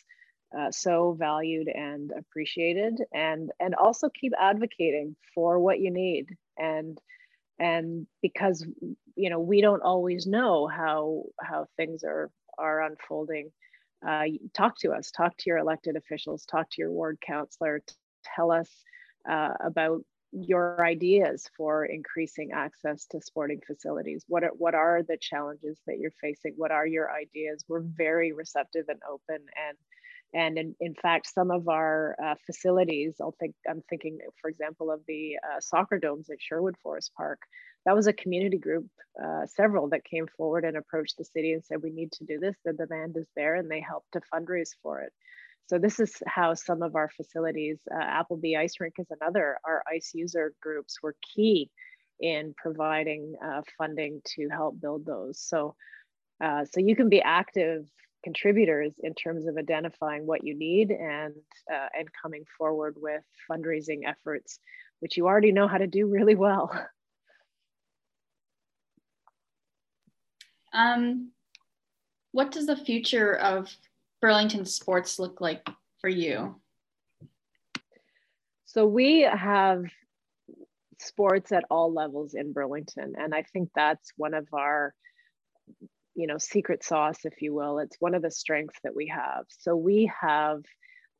[0.57, 6.35] uh, so valued and appreciated and and also keep advocating for what you need.
[6.57, 6.99] And
[7.59, 8.65] and because
[9.15, 13.51] you know we don't always know how how things are are unfolding
[14.05, 17.81] uh, talk to us talk to your elected officials talk to your ward councillor
[18.35, 18.69] tell us
[19.29, 25.17] uh, about your ideas for increasing access to sporting facilities what are, what are the
[25.19, 29.77] challenges that you're facing what are your ideas we're very receptive and open and
[30.33, 34.89] And in, in fact, some of our uh, facilities, I'll think, I'm thinking, for example,
[34.89, 37.39] of the uh, soccer domes at Sherwood Forest Park.
[37.85, 38.87] That was a community group,
[39.21, 42.39] uh, several that came forward and approached the city and said, we need to do
[42.39, 42.55] this.
[42.63, 45.11] The demand is there, and they helped to fundraise for it.
[45.71, 49.81] So this is how some of our facilities, uh, Appleby Ice Rink is another, our
[49.89, 51.69] ice user groups were key
[52.19, 55.39] in providing uh, funding to help build those.
[55.39, 55.75] So,
[56.43, 57.85] uh, so you can be active
[58.21, 61.35] contributors in terms of identifying what you need and
[61.73, 64.59] uh, and coming forward with fundraising efforts,
[64.99, 66.69] which you already know how to do really well.
[70.73, 71.31] Um,
[72.33, 73.73] what does the future of
[74.21, 75.67] Burlington sports look like
[75.99, 76.55] for you?
[78.65, 79.83] So we have
[80.99, 84.93] sports at all levels in Burlington, and I think that's one of our
[86.13, 87.79] you know secret sauce if you will.
[87.79, 89.45] It's one of the strengths that we have.
[89.49, 90.61] So we have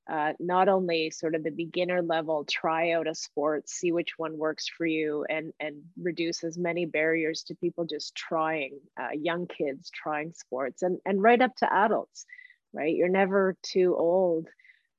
[0.10, 4.38] uh, not only sort of the beginner level try out a sport see which one
[4.38, 9.48] works for you and and reduce as many barriers to people just trying uh, young
[9.48, 12.26] kids trying sports and and right up to adults
[12.74, 12.96] right?
[12.96, 14.48] You're never too old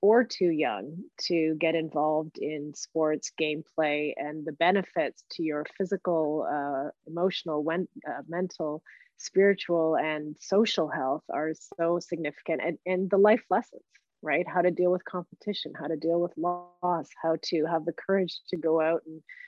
[0.01, 6.47] or too young to get involved in sports gameplay and the benefits to your physical
[6.51, 8.83] uh, emotional when, uh, mental
[9.19, 13.83] spiritual and social health are so significant and, and the life lessons
[14.23, 14.47] right?
[14.49, 18.09] How to deal with competition how to deal with loss how to have the courage
[18.21, 18.99] to go out and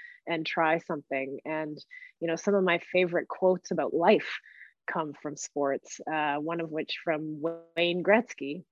[0.09, 1.29] and try something.
[1.33, 1.77] And
[2.21, 4.39] you know some of my favorite quotes about life
[4.87, 7.43] come from sports uh, one of which from
[7.77, 8.63] wayne gretzky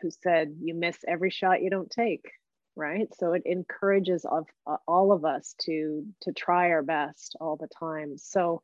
[0.00, 2.30] who said you miss every shot you don't take
[2.76, 7.56] right so it encourages of uh, all of us to to try our best all
[7.56, 8.62] the time so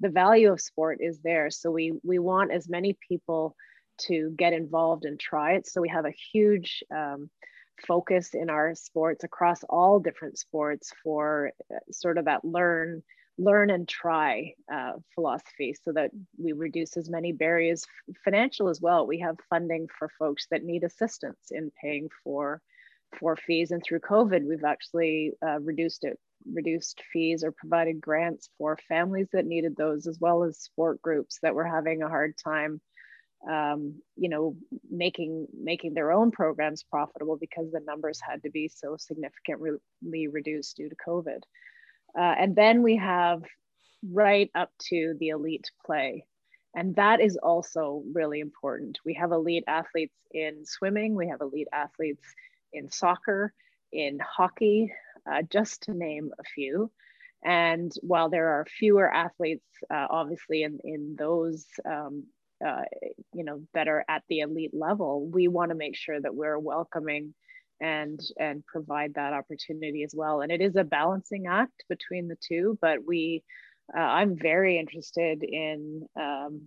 [0.00, 1.50] the value of sport is there.
[1.50, 3.56] So we we want as many people
[4.02, 5.66] to get involved and try it.
[5.66, 7.30] So we have a huge um,
[7.86, 13.02] focus in our sports across all different sports for uh, sort of that learn
[13.38, 17.84] learn and try uh, philosophy so that we reduce as many barriers
[18.24, 22.60] financial as well we have funding for folks that need assistance in paying for
[23.18, 28.48] for fees and through covid we've actually uh, reduced it reduced fees or provided grants
[28.58, 32.34] for families that needed those, as well as sport groups that were having a hard
[32.42, 32.80] time,
[33.48, 34.56] um, you know,
[34.90, 40.76] making making their own programs profitable because the numbers had to be so significantly reduced
[40.76, 41.40] due to COVID.
[42.16, 43.42] Uh, and then we have
[44.12, 46.24] right up to the elite play.
[46.74, 48.98] And that is also really important.
[49.04, 52.22] We have elite athletes in swimming, we have elite athletes
[52.72, 53.52] in soccer,
[53.92, 54.92] in hockey,
[55.30, 56.90] uh, just to name a few.
[57.42, 62.24] And while there are fewer athletes, uh, obviously in in those um,
[62.64, 62.82] uh,
[63.32, 66.58] you know that are at the elite level, we want to make sure that we're
[66.58, 67.34] welcoming
[67.80, 70.40] and and provide that opportunity as well.
[70.40, 73.42] And it is a balancing act between the two, but we
[73.96, 76.62] uh, I'm very interested in um,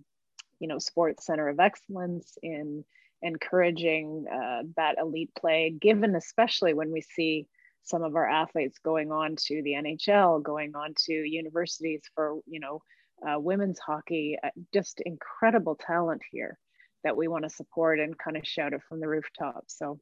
[0.58, 2.84] you know sports center of excellence in
[3.22, 7.46] encouraging uh, that elite play, given especially when we see
[7.84, 12.60] some of our athletes going on to the NHL, going on to universities for, you
[12.60, 12.82] know,
[13.26, 16.58] uh, women's hockey, uh, just incredible talent here
[17.04, 19.76] that we want to support and kind of shout it from the rooftops.
[19.76, 19.98] So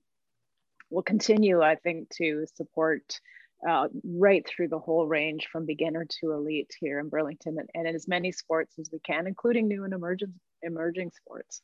[0.90, 3.20] we'll continue, I think, to support
[3.68, 7.86] uh, right through the whole range from beginner to elite here in Burlington and, and
[7.86, 11.62] in as many sports as we can, including new and emerging, emerging sports.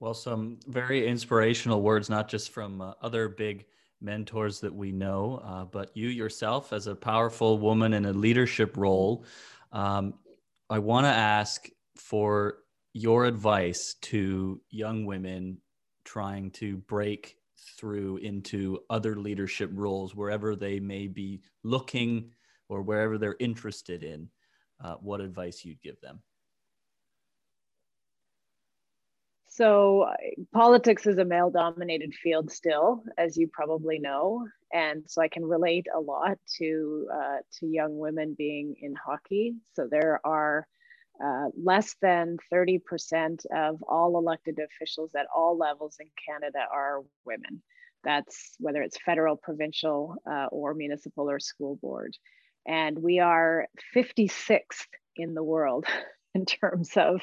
[0.00, 3.66] Well, some very inspirational words, not just from uh, other big
[4.00, 8.78] mentors that we know, uh, but you yourself as a powerful woman in a leadership
[8.78, 9.26] role.
[9.72, 10.14] Um,
[10.70, 12.60] I want to ask for
[12.94, 15.58] your advice to young women
[16.04, 17.36] trying to break
[17.76, 22.30] through into other leadership roles wherever they may be looking
[22.68, 24.28] or wherever they're interested in.
[24.82, 26.20] Uh, what advice you'd give them?
[29.52, 30.06] So,
[30.54, 34.46] politics is a male dominated field still, as you probably know.
[34.72, 39.56] And so I can relate a lot to, uh, to young women being in hockey.
[39.74, 40.66] So there are
[41.22, 47.62] uh, less than 30% of all elected officials at all levels in Canada are women.
[48.04, 52.16] That's whether it's federal, provincial, uh, or municipal or school board.
[52.66, 55.86] And we are 56th in the world
[56.34, 57.20] in terms of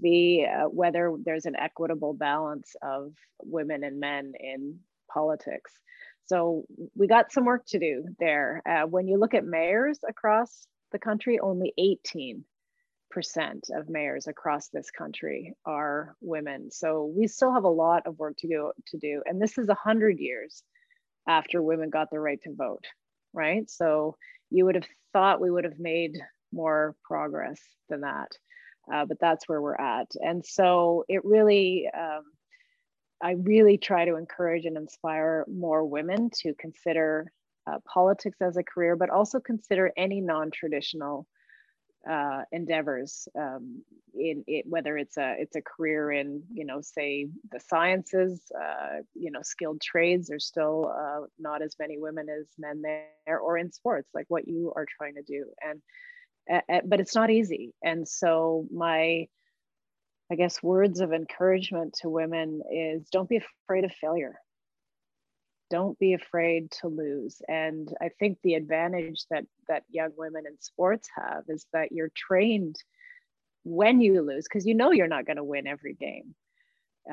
[0.00, 4.78] the uh, whether there's an equitable balance of women and men in
[5.12, 5.72] politics.
[6.26, 6.64] So
[6.96, 8.62] we got some work to do there.
[8.66, 12.44] Uh, when you look at mayors across the country, only 18%
[13.70, 16.70] of mayors across this country are women.
[16.70, 19.22] So we still have a lot of work to go to do.
[19.26, 20.62] And this is a hundred years
[21.28, 22.84] after women got the right to vote,
[23.32, 23.68] right?
[23.70, 24.16] So
[24.50, 26.18] you would have thought we would have made
[26.52, 28.32] more progress than that.
[28.92, 30.10] Uh, but that's where we're at.
[30.20, 32.24] And so it really, um,
[33.22, 37.32] I really try to encourage and inspire more women to consider
[37.66, 41.26] uh, politics as a career, but also consider any non-traditional
[42.08, 43.82] uh, endeavors um,
[44.14, 49.00] in it, whether it's a it's a career in you know say the sciences, uh,
[49.14, 50.28] you know skilled trades.
[50.28, 54.46] There's still uh, not as many women as men there, or in sports like what
[54.46, 55.46] you are trying to do.
[55.62, 55.80] And
[56.88, 57.72] but it's not easy.
[57.82, 59.28] And so my
[60.30, 64.38] I guess words of encouragement to women is don't be afraid of failure
[65.74, 67.42] don't be afraid to lose.
[67.48, 72.12] And i think the advantage that that young women in sports have is that you're
[72.28, 72.76] trained
[73.64, 76.28] when you lose because you know you're not going to win every game.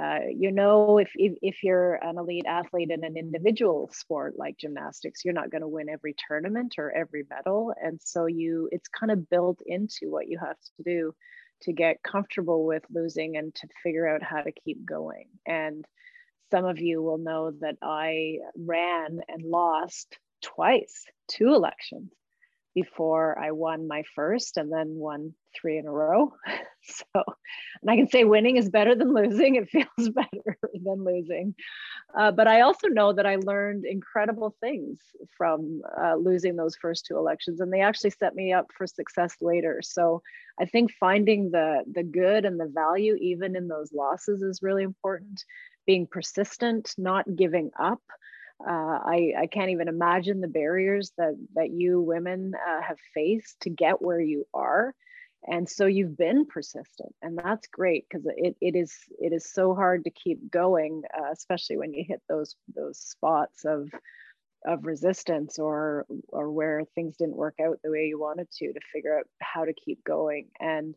[0.02, 4.56] Uh, you know if, if if you're an elite athlete in an individual sport like
[4.64, 7.74] gymnastics you're not going to win every tournament or every medal.
[7.86, 11.00] And so you it's kind of built into what you have to do
[11.64, 15.28] to get comfortable with losing and to figure out how to keep going.
[15.46, 15.84] And
[16.52, 22.12] some of you will know that I ran and lost twice, two elections
[22.74, 26.34] before I won my first and then won three in a row.
[26.84, 27.24] so,
[27.82, 29.56] and I can say winning is better than losing.
[29.56, 31.54] It feels better than losing.
[32.18, 35.00] Uh, but I also know that I learned incredible things
[35.38, 39.36] from uh, losing those first two elections, and they actually set me up for success
[39.42, 39.82] later.
[39.84, 40.22] So
[40.60, 44.84] I think finding the the good and the value even in those losses is really
[44.84, 45.44] important
[45.86, 48.02] being persistent, not giving up.
[48.60, 53.62] Uh, I, I can't even imagine the barriers that, that you women uh, have faced
[53.62, 54.94] to get where you are.
[55.48, 59.74] And so you've been persistent, and that's great because it, it is it is so
[59.74, 63.90] hard to keep going, uh, especially when you hit those those spots of
[64.64, 68.80] of resistance or or where things didn't work out the way you wanted to to
[68.94, 70.50] figure out how to keep going.
[70.60, 70.94] And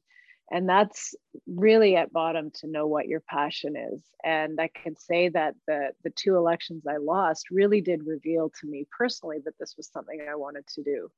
[0.50, 1.14] and that's
[1.46, 4.02] really at bottom to know what your passion is.
[4.22, 8.66] And i can say that the the two elections i lost really did reveal to
[8.66, 11.10] me personally that this was something i wanted to do.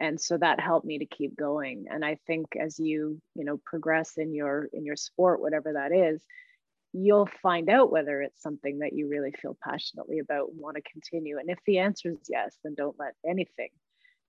[0.00, 1.86] And so that helped me to keep going.
[1.90, 5.92] And i think as you you know progress in your in your sport whatever that
[5.92, 6.22] is
[6.94, 10.90] you'll find out whether it's something that you really feel passionately about and want to
[10.90, 11.38] continue.
[11.38, 13.70] And if the answer is yes then don't let anything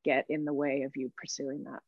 [0.06, 1.82] get in the way of you pursuing that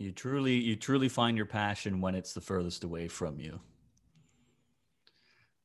[0.00, 3.60] you truly, you truly find your passion when it's the furthest away from you.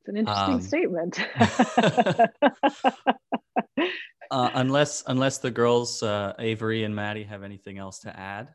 [0.01, 1.19] It's an interesting um, statement.
[4.31, 8.49] uh, unless, unless the girls, uh, Avery and Maddie, have anything else to add.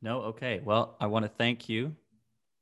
[0.00, 0.22] No.
[0.22, 0.60] Okay.
[0.64, 1.96] Well, I want to thank you,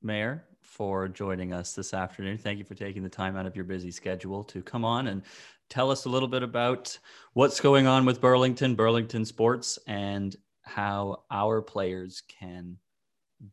[0.02, 2.38] Mayor, for joining us this afternoon.
[2.38, 5.22] Thank you for taking the time out of your busy schedule to come on and
[5.70, 6.98] tell us a little bit about
[7.32, 12.76] what's going on with Burlington, Burlington sports, and how our players can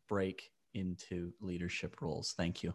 [0.08, 2.34] break into leadership roles.
[2.36, 2.74] Thank you.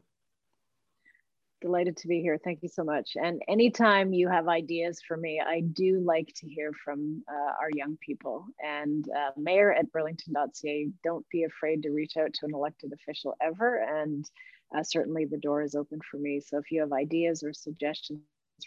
[1.62, 2.38] Delighted to be here.
[2.44, 3.12] Thank you so much.
[3.16, 7.70] And anytime you have ideas for me, I do like to hear from uh, our
[7.74, 8.46] young people.
[8.62, 13.36] And uh, mayor at burlington.ca, don't be afraid to reach out to an elected official
[13.42, 13.78] ever.
[13.78, 14.30] And
[14.76, 16.42] uh, certainly the door is open for me.
[16.42, 18.20] So if you have ideas or suggestions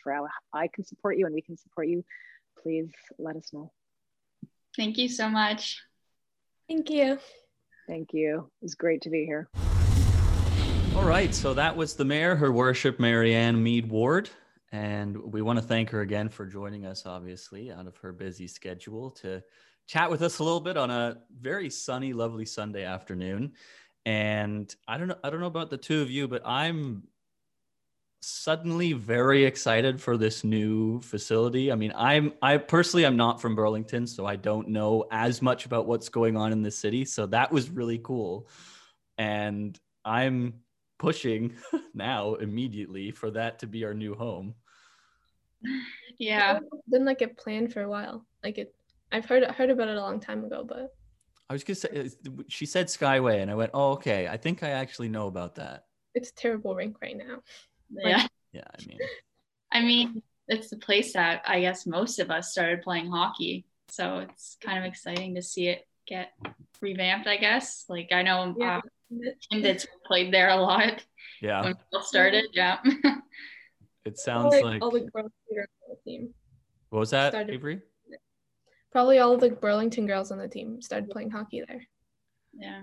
[0.02, 2.04] for how I can support you and we can support you,
[2.62, 3.72] please let us know.
[4.76, 5.82] Thank you so much.
[6.68, 7.18] Thank you.
[7.86, 8.50] Thank you.
[8.60, 9.48] It was great to be here.
[10.94, 11.34] All right.
[11.34, 14.28] So that was the mayor, her worship, Marianne Meed Ward.
[14.72, 18.48] And we want to thank her again for joining us, obviously, out of her busy
[18.48, 19.42] schedule to
[19.86, 23.52] chat with us a little bit on a very sunny, lovely Sunday afternoon.
[24.04, 27.04] And I don't know, I don't know about the two of you, but I'm
[28.26, 31.70] suddenly very excited for this new facility.
[31.70, 35.64] I mean, I'm I personally I'm not from Burlington, so I don't know as much
[35.64, 37.04] about what's going on in the city.
[37.04, 38.48] So that was really cool.
[39.16, 40.54] And I'm
[40.98, 41.54] pushing
[41.94, 44.54] now immediately for that to be our new home.
[46.18, 46.58] Yeah.
[46.88, 48.26] Been like a plan for a while.
[48.42, 48.74] Like it
[49.12, 50.92] I've heard heard about it a long time ago, but
[51.48, 52.10] I was gonna say
[52.48, 54.26] she said Skyway, and I went, "Oh, okay.
[54.26, 57.42] I think I actually know about that." It's terrible rink right now.
[57.90, 58.26] Yeah.
[58.52, 58.98] Yeah, I mean.
[59.72, 63.66] I mean, it's the place that I guess most of us started playing hockey.
[63.88, 66.32] So it's kind of exciting to see it get
[66.80, 67.84] revamped, I guess.
[67.88, 68.80] Like I know yeah.
[69.52, 71.04] uh, that's played there a lot.
[71.42, 71.62] Yeah.
[71.62, 72.46] When people started.
[72.52, 72.78] Yeah.
[74.04, 75.68] it sounds like, all the girls theater
[76.04, 76.32] team.
[76.90, 77.80] What was that, Avery?
[78.92, 81.86] Probably all the Burlington girls on the team started playing hockey there.
[82.54, 82.82] Yeah.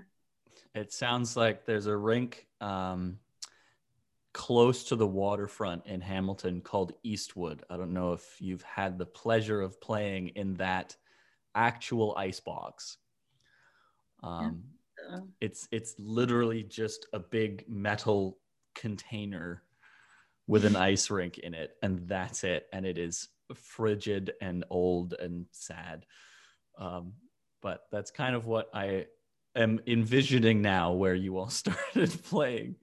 [0.76, 3.18] It sounds like there's a rink um,
[4.34, 7.64] close to the waterfront in Hamilton called Eastwood.
[7.70, 10.96] I don't know if you've had the pleasure of playing in that
[11.56, 12.98] actual ice box.
[14.24, 14.64] Um,
[15.12, 18.40] Uh, It's it's literally just a big metal
[18.76, 19.64] container
[20.48, 22.68] with an ice rink in it, and that's it.
[22.72, 26.06] And it is frigid and old and sad.
[26.78, 27.14] Um,
[27.62, 29.08] but that's kind of what I
[29.56, 32.76] am envisioning now, where you all started playing.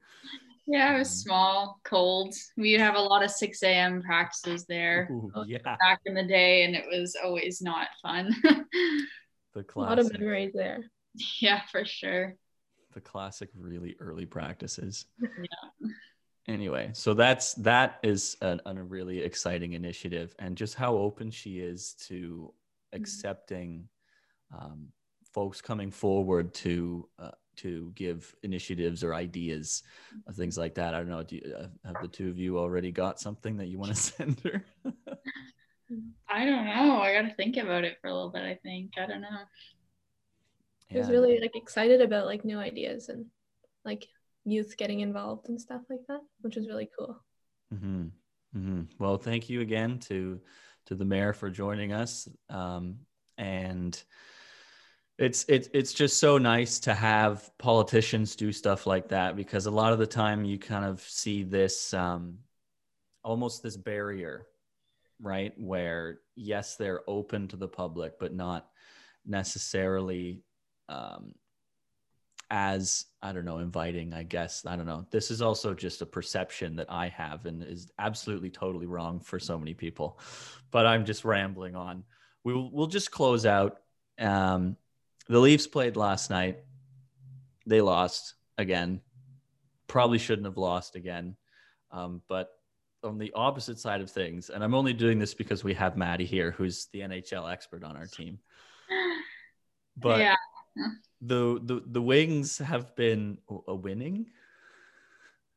[0.70, 2.32] Yeah, it was small, cold.
[2.56, 4.02] We'd have a lot of 6 a.m.
[4.02, 8.34] practices there Ooh, yeah, back in the day, and it was always not fun.
[8.42, 10.78] the A lot of classic, memories there.
[11.40, 12.36] yeah, for sure.
[12.94, 15.06] the classic, really early practices.
[15.20, 15.88] Yeah.
[16.48, 21.58] anyway so that's that is an, a really exciting initiative and just how open she
[21.58, 22.52] is to
[22.92, 23.86] accepting
[24.56, 24.88] um,
[25.32, 27.30] folks coming forward to uh,
[27.62, 29.82] to give initiatives or ideas
[30.26, 32.58] or things like that i don't know do you, uh, have the two of you
[32.58, 34.64] already got something that you want to send her
[36.28, 37.00] I don't know.
[37.00, 38.92] I got to think about it for a little bit, I think.
[38.96, 39.28] I don't know.
[40.92, 43.26] I was really like excited about like new ideas and
[43.84, 44.06] like
[44.44, 47.22] youth getting involved and stuff like that, which was really cool.
[47.70, 48.06] hmm
[48.52, 50.40] hmm Well, thank you again to
[50.86, 52.96] to the mayor for joining us, um,
[53.38, 54.02] and
[55.20, 59.70] it's it's it's just so nice to have politicians do stuff like that because a
[59.70, 62.38] lot of the time you kind of see this um,
[63.22, 64.46] almost this barrier,
[65.20, 65.52] right?
[65.58, 68.70] Where yes, they're open to the public, but not
[69.26, 70.42] necessarily
[70.88, 71.34] um,
[72.50, 74.64] as I don't know, inviting, I guess.
[74.64, 75.06] I don't know.
[75.10, 79.38] This is also just a perception that I have and is absolutely totally wrong for
[79.38, 80.18] so many people.
[80.70, 82.04] But I'm just rambling on.
[82.42, 83.80] We'll we'll just close out.
[84.18, 84.76] Um,
[85.30, 86.58] the Leafs played last night.
[87.64, 89.00] They lost again.
[89.86, 91.36] Probably shouldn't have lost again.
[91.92, 92.50] Um, but
[93.04, 96.26] on the opposite side of things, and I'm only doing this because we have Maddie
[96.26, 98.38] here, who's the NHL expert on our team.
[99.96, 100.36] But yeah.
[101.20, 103.36] the the the Wings have been
[103.68, 104.26] a winning.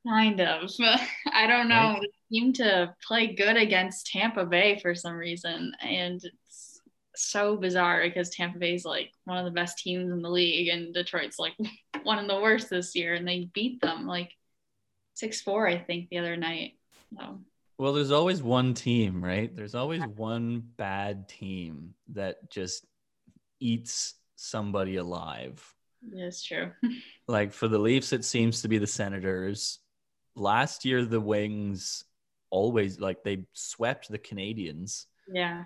[0.05, 0.69] Kind of.
[1.31, 1.93] I don't know.
[1.93, 2.01] Right?
[2.01, 5.71] They seem to play good against Tampa Bay for some reason.
[5.81, 6.72] And it's
[7.15, 10.67] so bizarre because Tampa Bay is like one of the best teams in the league
[10.69, 11.53] and Detroit's like
[12.03, 13.13] one of the worst this year.
[13.13, 14.31] And they beat them like
[15.15, 16.73] 6 4, I think, the other night.
[17.17, 17.39] So,
[17.77, 19.55] Well, there's always one team, right?
[19.55, 22.85] There's always one bad team that just
[23.59, 25.63] eats somebody alive.
[26.01, 26.71] yeah, true.
[27.25, 29.79] Like for the Leafs, it seems to be the Senators.
[30.35, 32.03] Last year, the Wings
[32.49, 35.63] always like they swept the Canadiens yeah.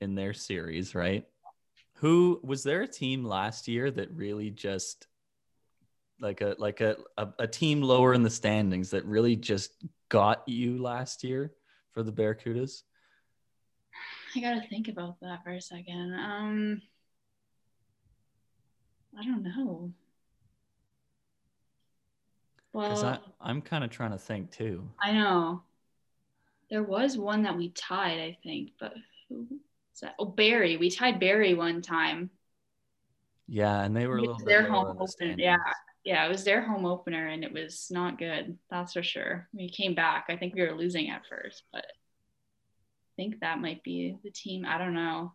[0.00, 1.24] In their series, right?
[1.94, 5.06] Who was there a team last year that really just
[6.20, 9.72] like a like a, a, a team lower in the standings that really just
[10.08, 11.52] got you last year
[11.92, 12.82] for the Barracudas?
[14.34, 16.14] I got to think about that for a second.
[16.14, 16.82] Um,
[19.18, 19.92] I don't know.
[22.74, 24.86] Well, I I'm kind of trying to think too.
[25.02, 25.62] I know.
[26.68, 28.92] There was one that we tied, I think, but
[29.28, 29.46] who
[30.18, 30.76] Oh, Barrie.
[30.76, 32.30] We tied Barrie one time.
[33.48, 35.34] Yeah, and they were a little bit their home opener.
[35.38, 35.56] Yeah.
[36.04, 38.56] Yeah, it was their home opener and it was not good.
[38.70, 39.48] That's for sure.
[39.52, 40.26] We came back.
[40.28, 41.84] I think we were losing at first, but I
[43.16, 44.64] think that might be the team.
[44.66, 45.32] I don't know.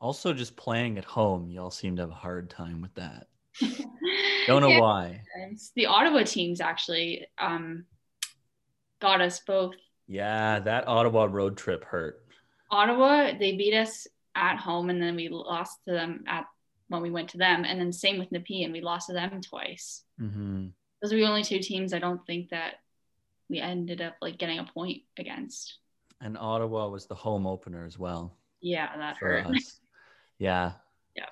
[0.00, 3.28] Also, just playing at home, y'all seem to have a hard time with that.
[4.46, 5.26] Don't know Yeah, why.
[5.76, 7.86] The Ottawa teams actually um,
[9.00, 9.74] got us both
[10.08, 12.26] Yeah, that Ottawa road trip hurt.
[12.70, 16.46] Ottawa, they beat us at home and then we lost to them at
[16.88, 17.64] when we went to them.
[17.64, 20.02] And then same with Nepean, we lost to them twice.
[20.18, 20.66] hmm
[21.02, 22.74] Those are the only two teams I don't think that
[23.50, 25.78] we ended up like getting a point against.
[26.20, 29.46] And Ottawa was the home opener as well Yeah, that hurt.
[29.46, 29.80] us.
[30.38, 30.72] Yeah.
[31.16, 31.26] Yeah.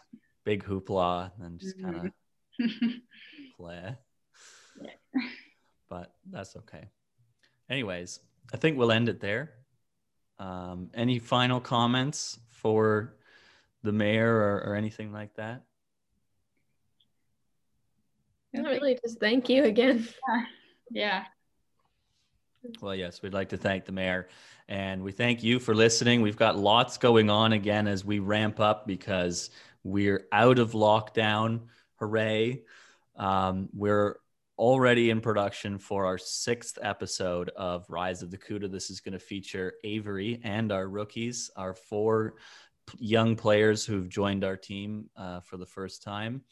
[0.44, 2.12] Big hoopla and just kind of
[3.56, 3.94] play.
[4.82, 4.90] Yeah.
[5.88, 6.88] But that's okay.
[7.70, 8.18] Anyways,
[8.52, 9.52] I think we'll end it there.
[10.38, 13.14] Um, any final comments for
[13.82, 15.62] the mayor or, or anything like that?
[18.52, 20.06] Not really, just thank you again.
[20.90, 21.24] yeah.
[22.80, 24.28] Well, yes, we'd like to thank the mayor
[24.68, 26.22] and we thank you for listening.
[26.22, 29.50] We've got lots going on again as we ramp up because
[29.84, 31.60] we're out of lockdown.
[32.00, 32.62] Hooray.
[33.16, 34.16] Um, we're
[34.58, 38.70] already in production for our sixth episode of Rise of the Cuda.
[38.70, 42.34] This is going to feature Avery and our rookies, our four
[42.98, 46.42] young players who've joined our team uh, for the first time.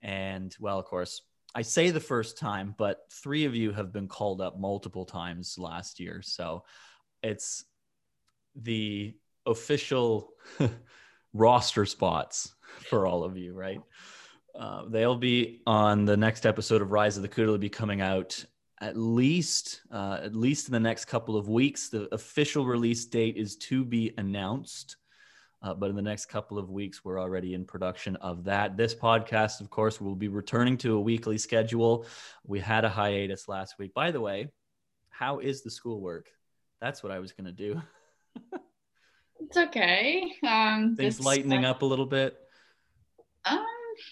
[0.00, 1.22] And well, of course,
[1.54, 5.56] I say the first time, but three of you have been called up multiple times
[5.58, 6.22] last year.
[6.22, 6.64] So
[7.22, 7.64] it's
[8.56, 10.32] the official
[11.34, 12.54] roster spots
[12.88, 13.80] for all of you, right?
[14.58, 18.00] Uh, they'll be on the next episode of Rise of the Cuda will be coming
[18.00, 18.44] out
[18.80, 21.88] at least uh, at least in the next couple of weeks.
[21.88, 24.96] The official release date is to be announced.
[25.62, 28.76] Uh, but in the next couple of weeks, we're already in production of that.
[28.76, 32.04] This podcast, of course, will be returning to a weekly schedule.
[32.44, 33.94] We had a hiatus last week.
[33.94, 34.48] By the way,
[35.08, 36.30] how is the schoolwork?
[36.80, 37.80] That's what I was going to do.
[39.40, 40.32] it's okay.
[40.44, 42.36] Um, Things lightening up a little bit.
[43.44, 43.64] Um,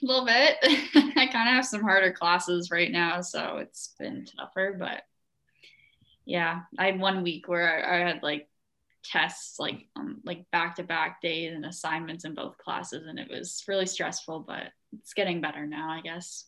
[0.03, 0.57] a little bit.
[0.63, 4.77] I kind of have some harder classes right now, so it's been tougher.
[4.79, 5.03] But
[6.25, 8.49] yeah, I had one week where I, I had like
[9.05, 13.29] tests like um, like back to back days and assignments in both classes, and it
[13.31, 14.45] was really stressful.
[14.47, 14.69] But
[14.99, 16.47] it's getting better now, I guess.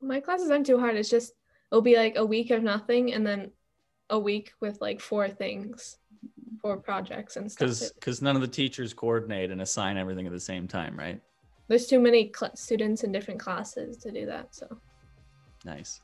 [0.00, 0.96] My classes aren't too hard.
[0.96, 1.32] It's just
[1.70, 3.50] it'll be like a week of nothing, and then
[4.10, 5.96] a week with like four things,
[6.60, 7.68] four projects and stuff.
[7.68, 11.20] Because because none of the teachers coordinate and assign everything at the same time, right?
[11.70, 14.52] There's too many cl- students in different classes to do that.
[14.52, 14.66] So
[15.64, 16.00] nice.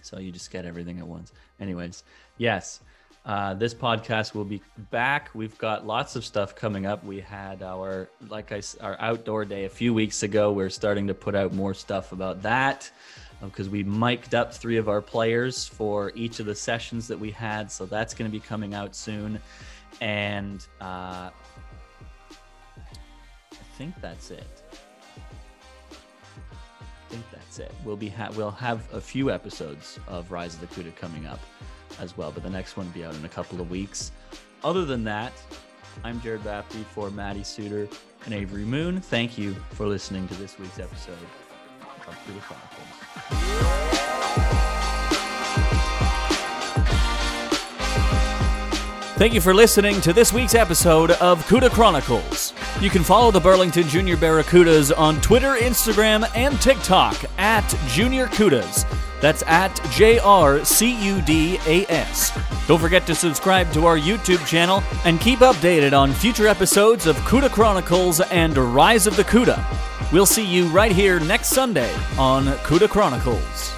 [0.00, 1.30] So you just get everything at once.
[1.60, 2.04] Anyways,
[2.38, 2.80] yes.
[3.26, 5.28] Uh, this podcast will be back.
[5.34, 7.04] We've got lots of stuff coming up.
[7.04, 10.52] We had our like I our outdoor day a few weeks ago.
[10.52, 12.90] We're starting to put out more stuff about that
[13.42, 17.20] because uh, we mic'd up three of our players for each of the sessions that
[17.20, 17.70] we had.
[17.70, 19.38] So that's going to be coming out soon,
[20.00, 21.28] and uh,
[23.76, 24.62] think that's it.
[25.92, 25.96] I
[27.08, 27.72] think that's it.
[27.84, 31.40] We'll be ha- we'll have a few episodes of Rise of the Cuda coming up
[32.00, 34.12] as well, but the next one will be out in a couple of weeks.
[34.62, 35.32] Other than that,
[36.02, 37.88] I'm Jared Bapty for Maddie Suter
[38.24, 39.00] and Avery Moon.
[39.00, 41.18] Thank you for listening to this week's episode
[42.06, 43.84] of the Chronicles.
[49.16, 52.52] Thank you for listening to this week's episode of CUDA Chronicles.
[52.80, 58.84] You can follow the Burlington Junior Barracudas on Twitter, Instagram, and TikTok at Junior Cudas.
[59.20, 62.36] That's at J R C U D A S.
[62.66, 67.16] Don't forget to subscribe to our YouTube channel and keep updated on future episodes of
[67.18, 69.64] CUDA Chronicles and Rise of the CUDA.
[70.12, 73.72] We'll see you right here next Sunday on CUDA Chronicles.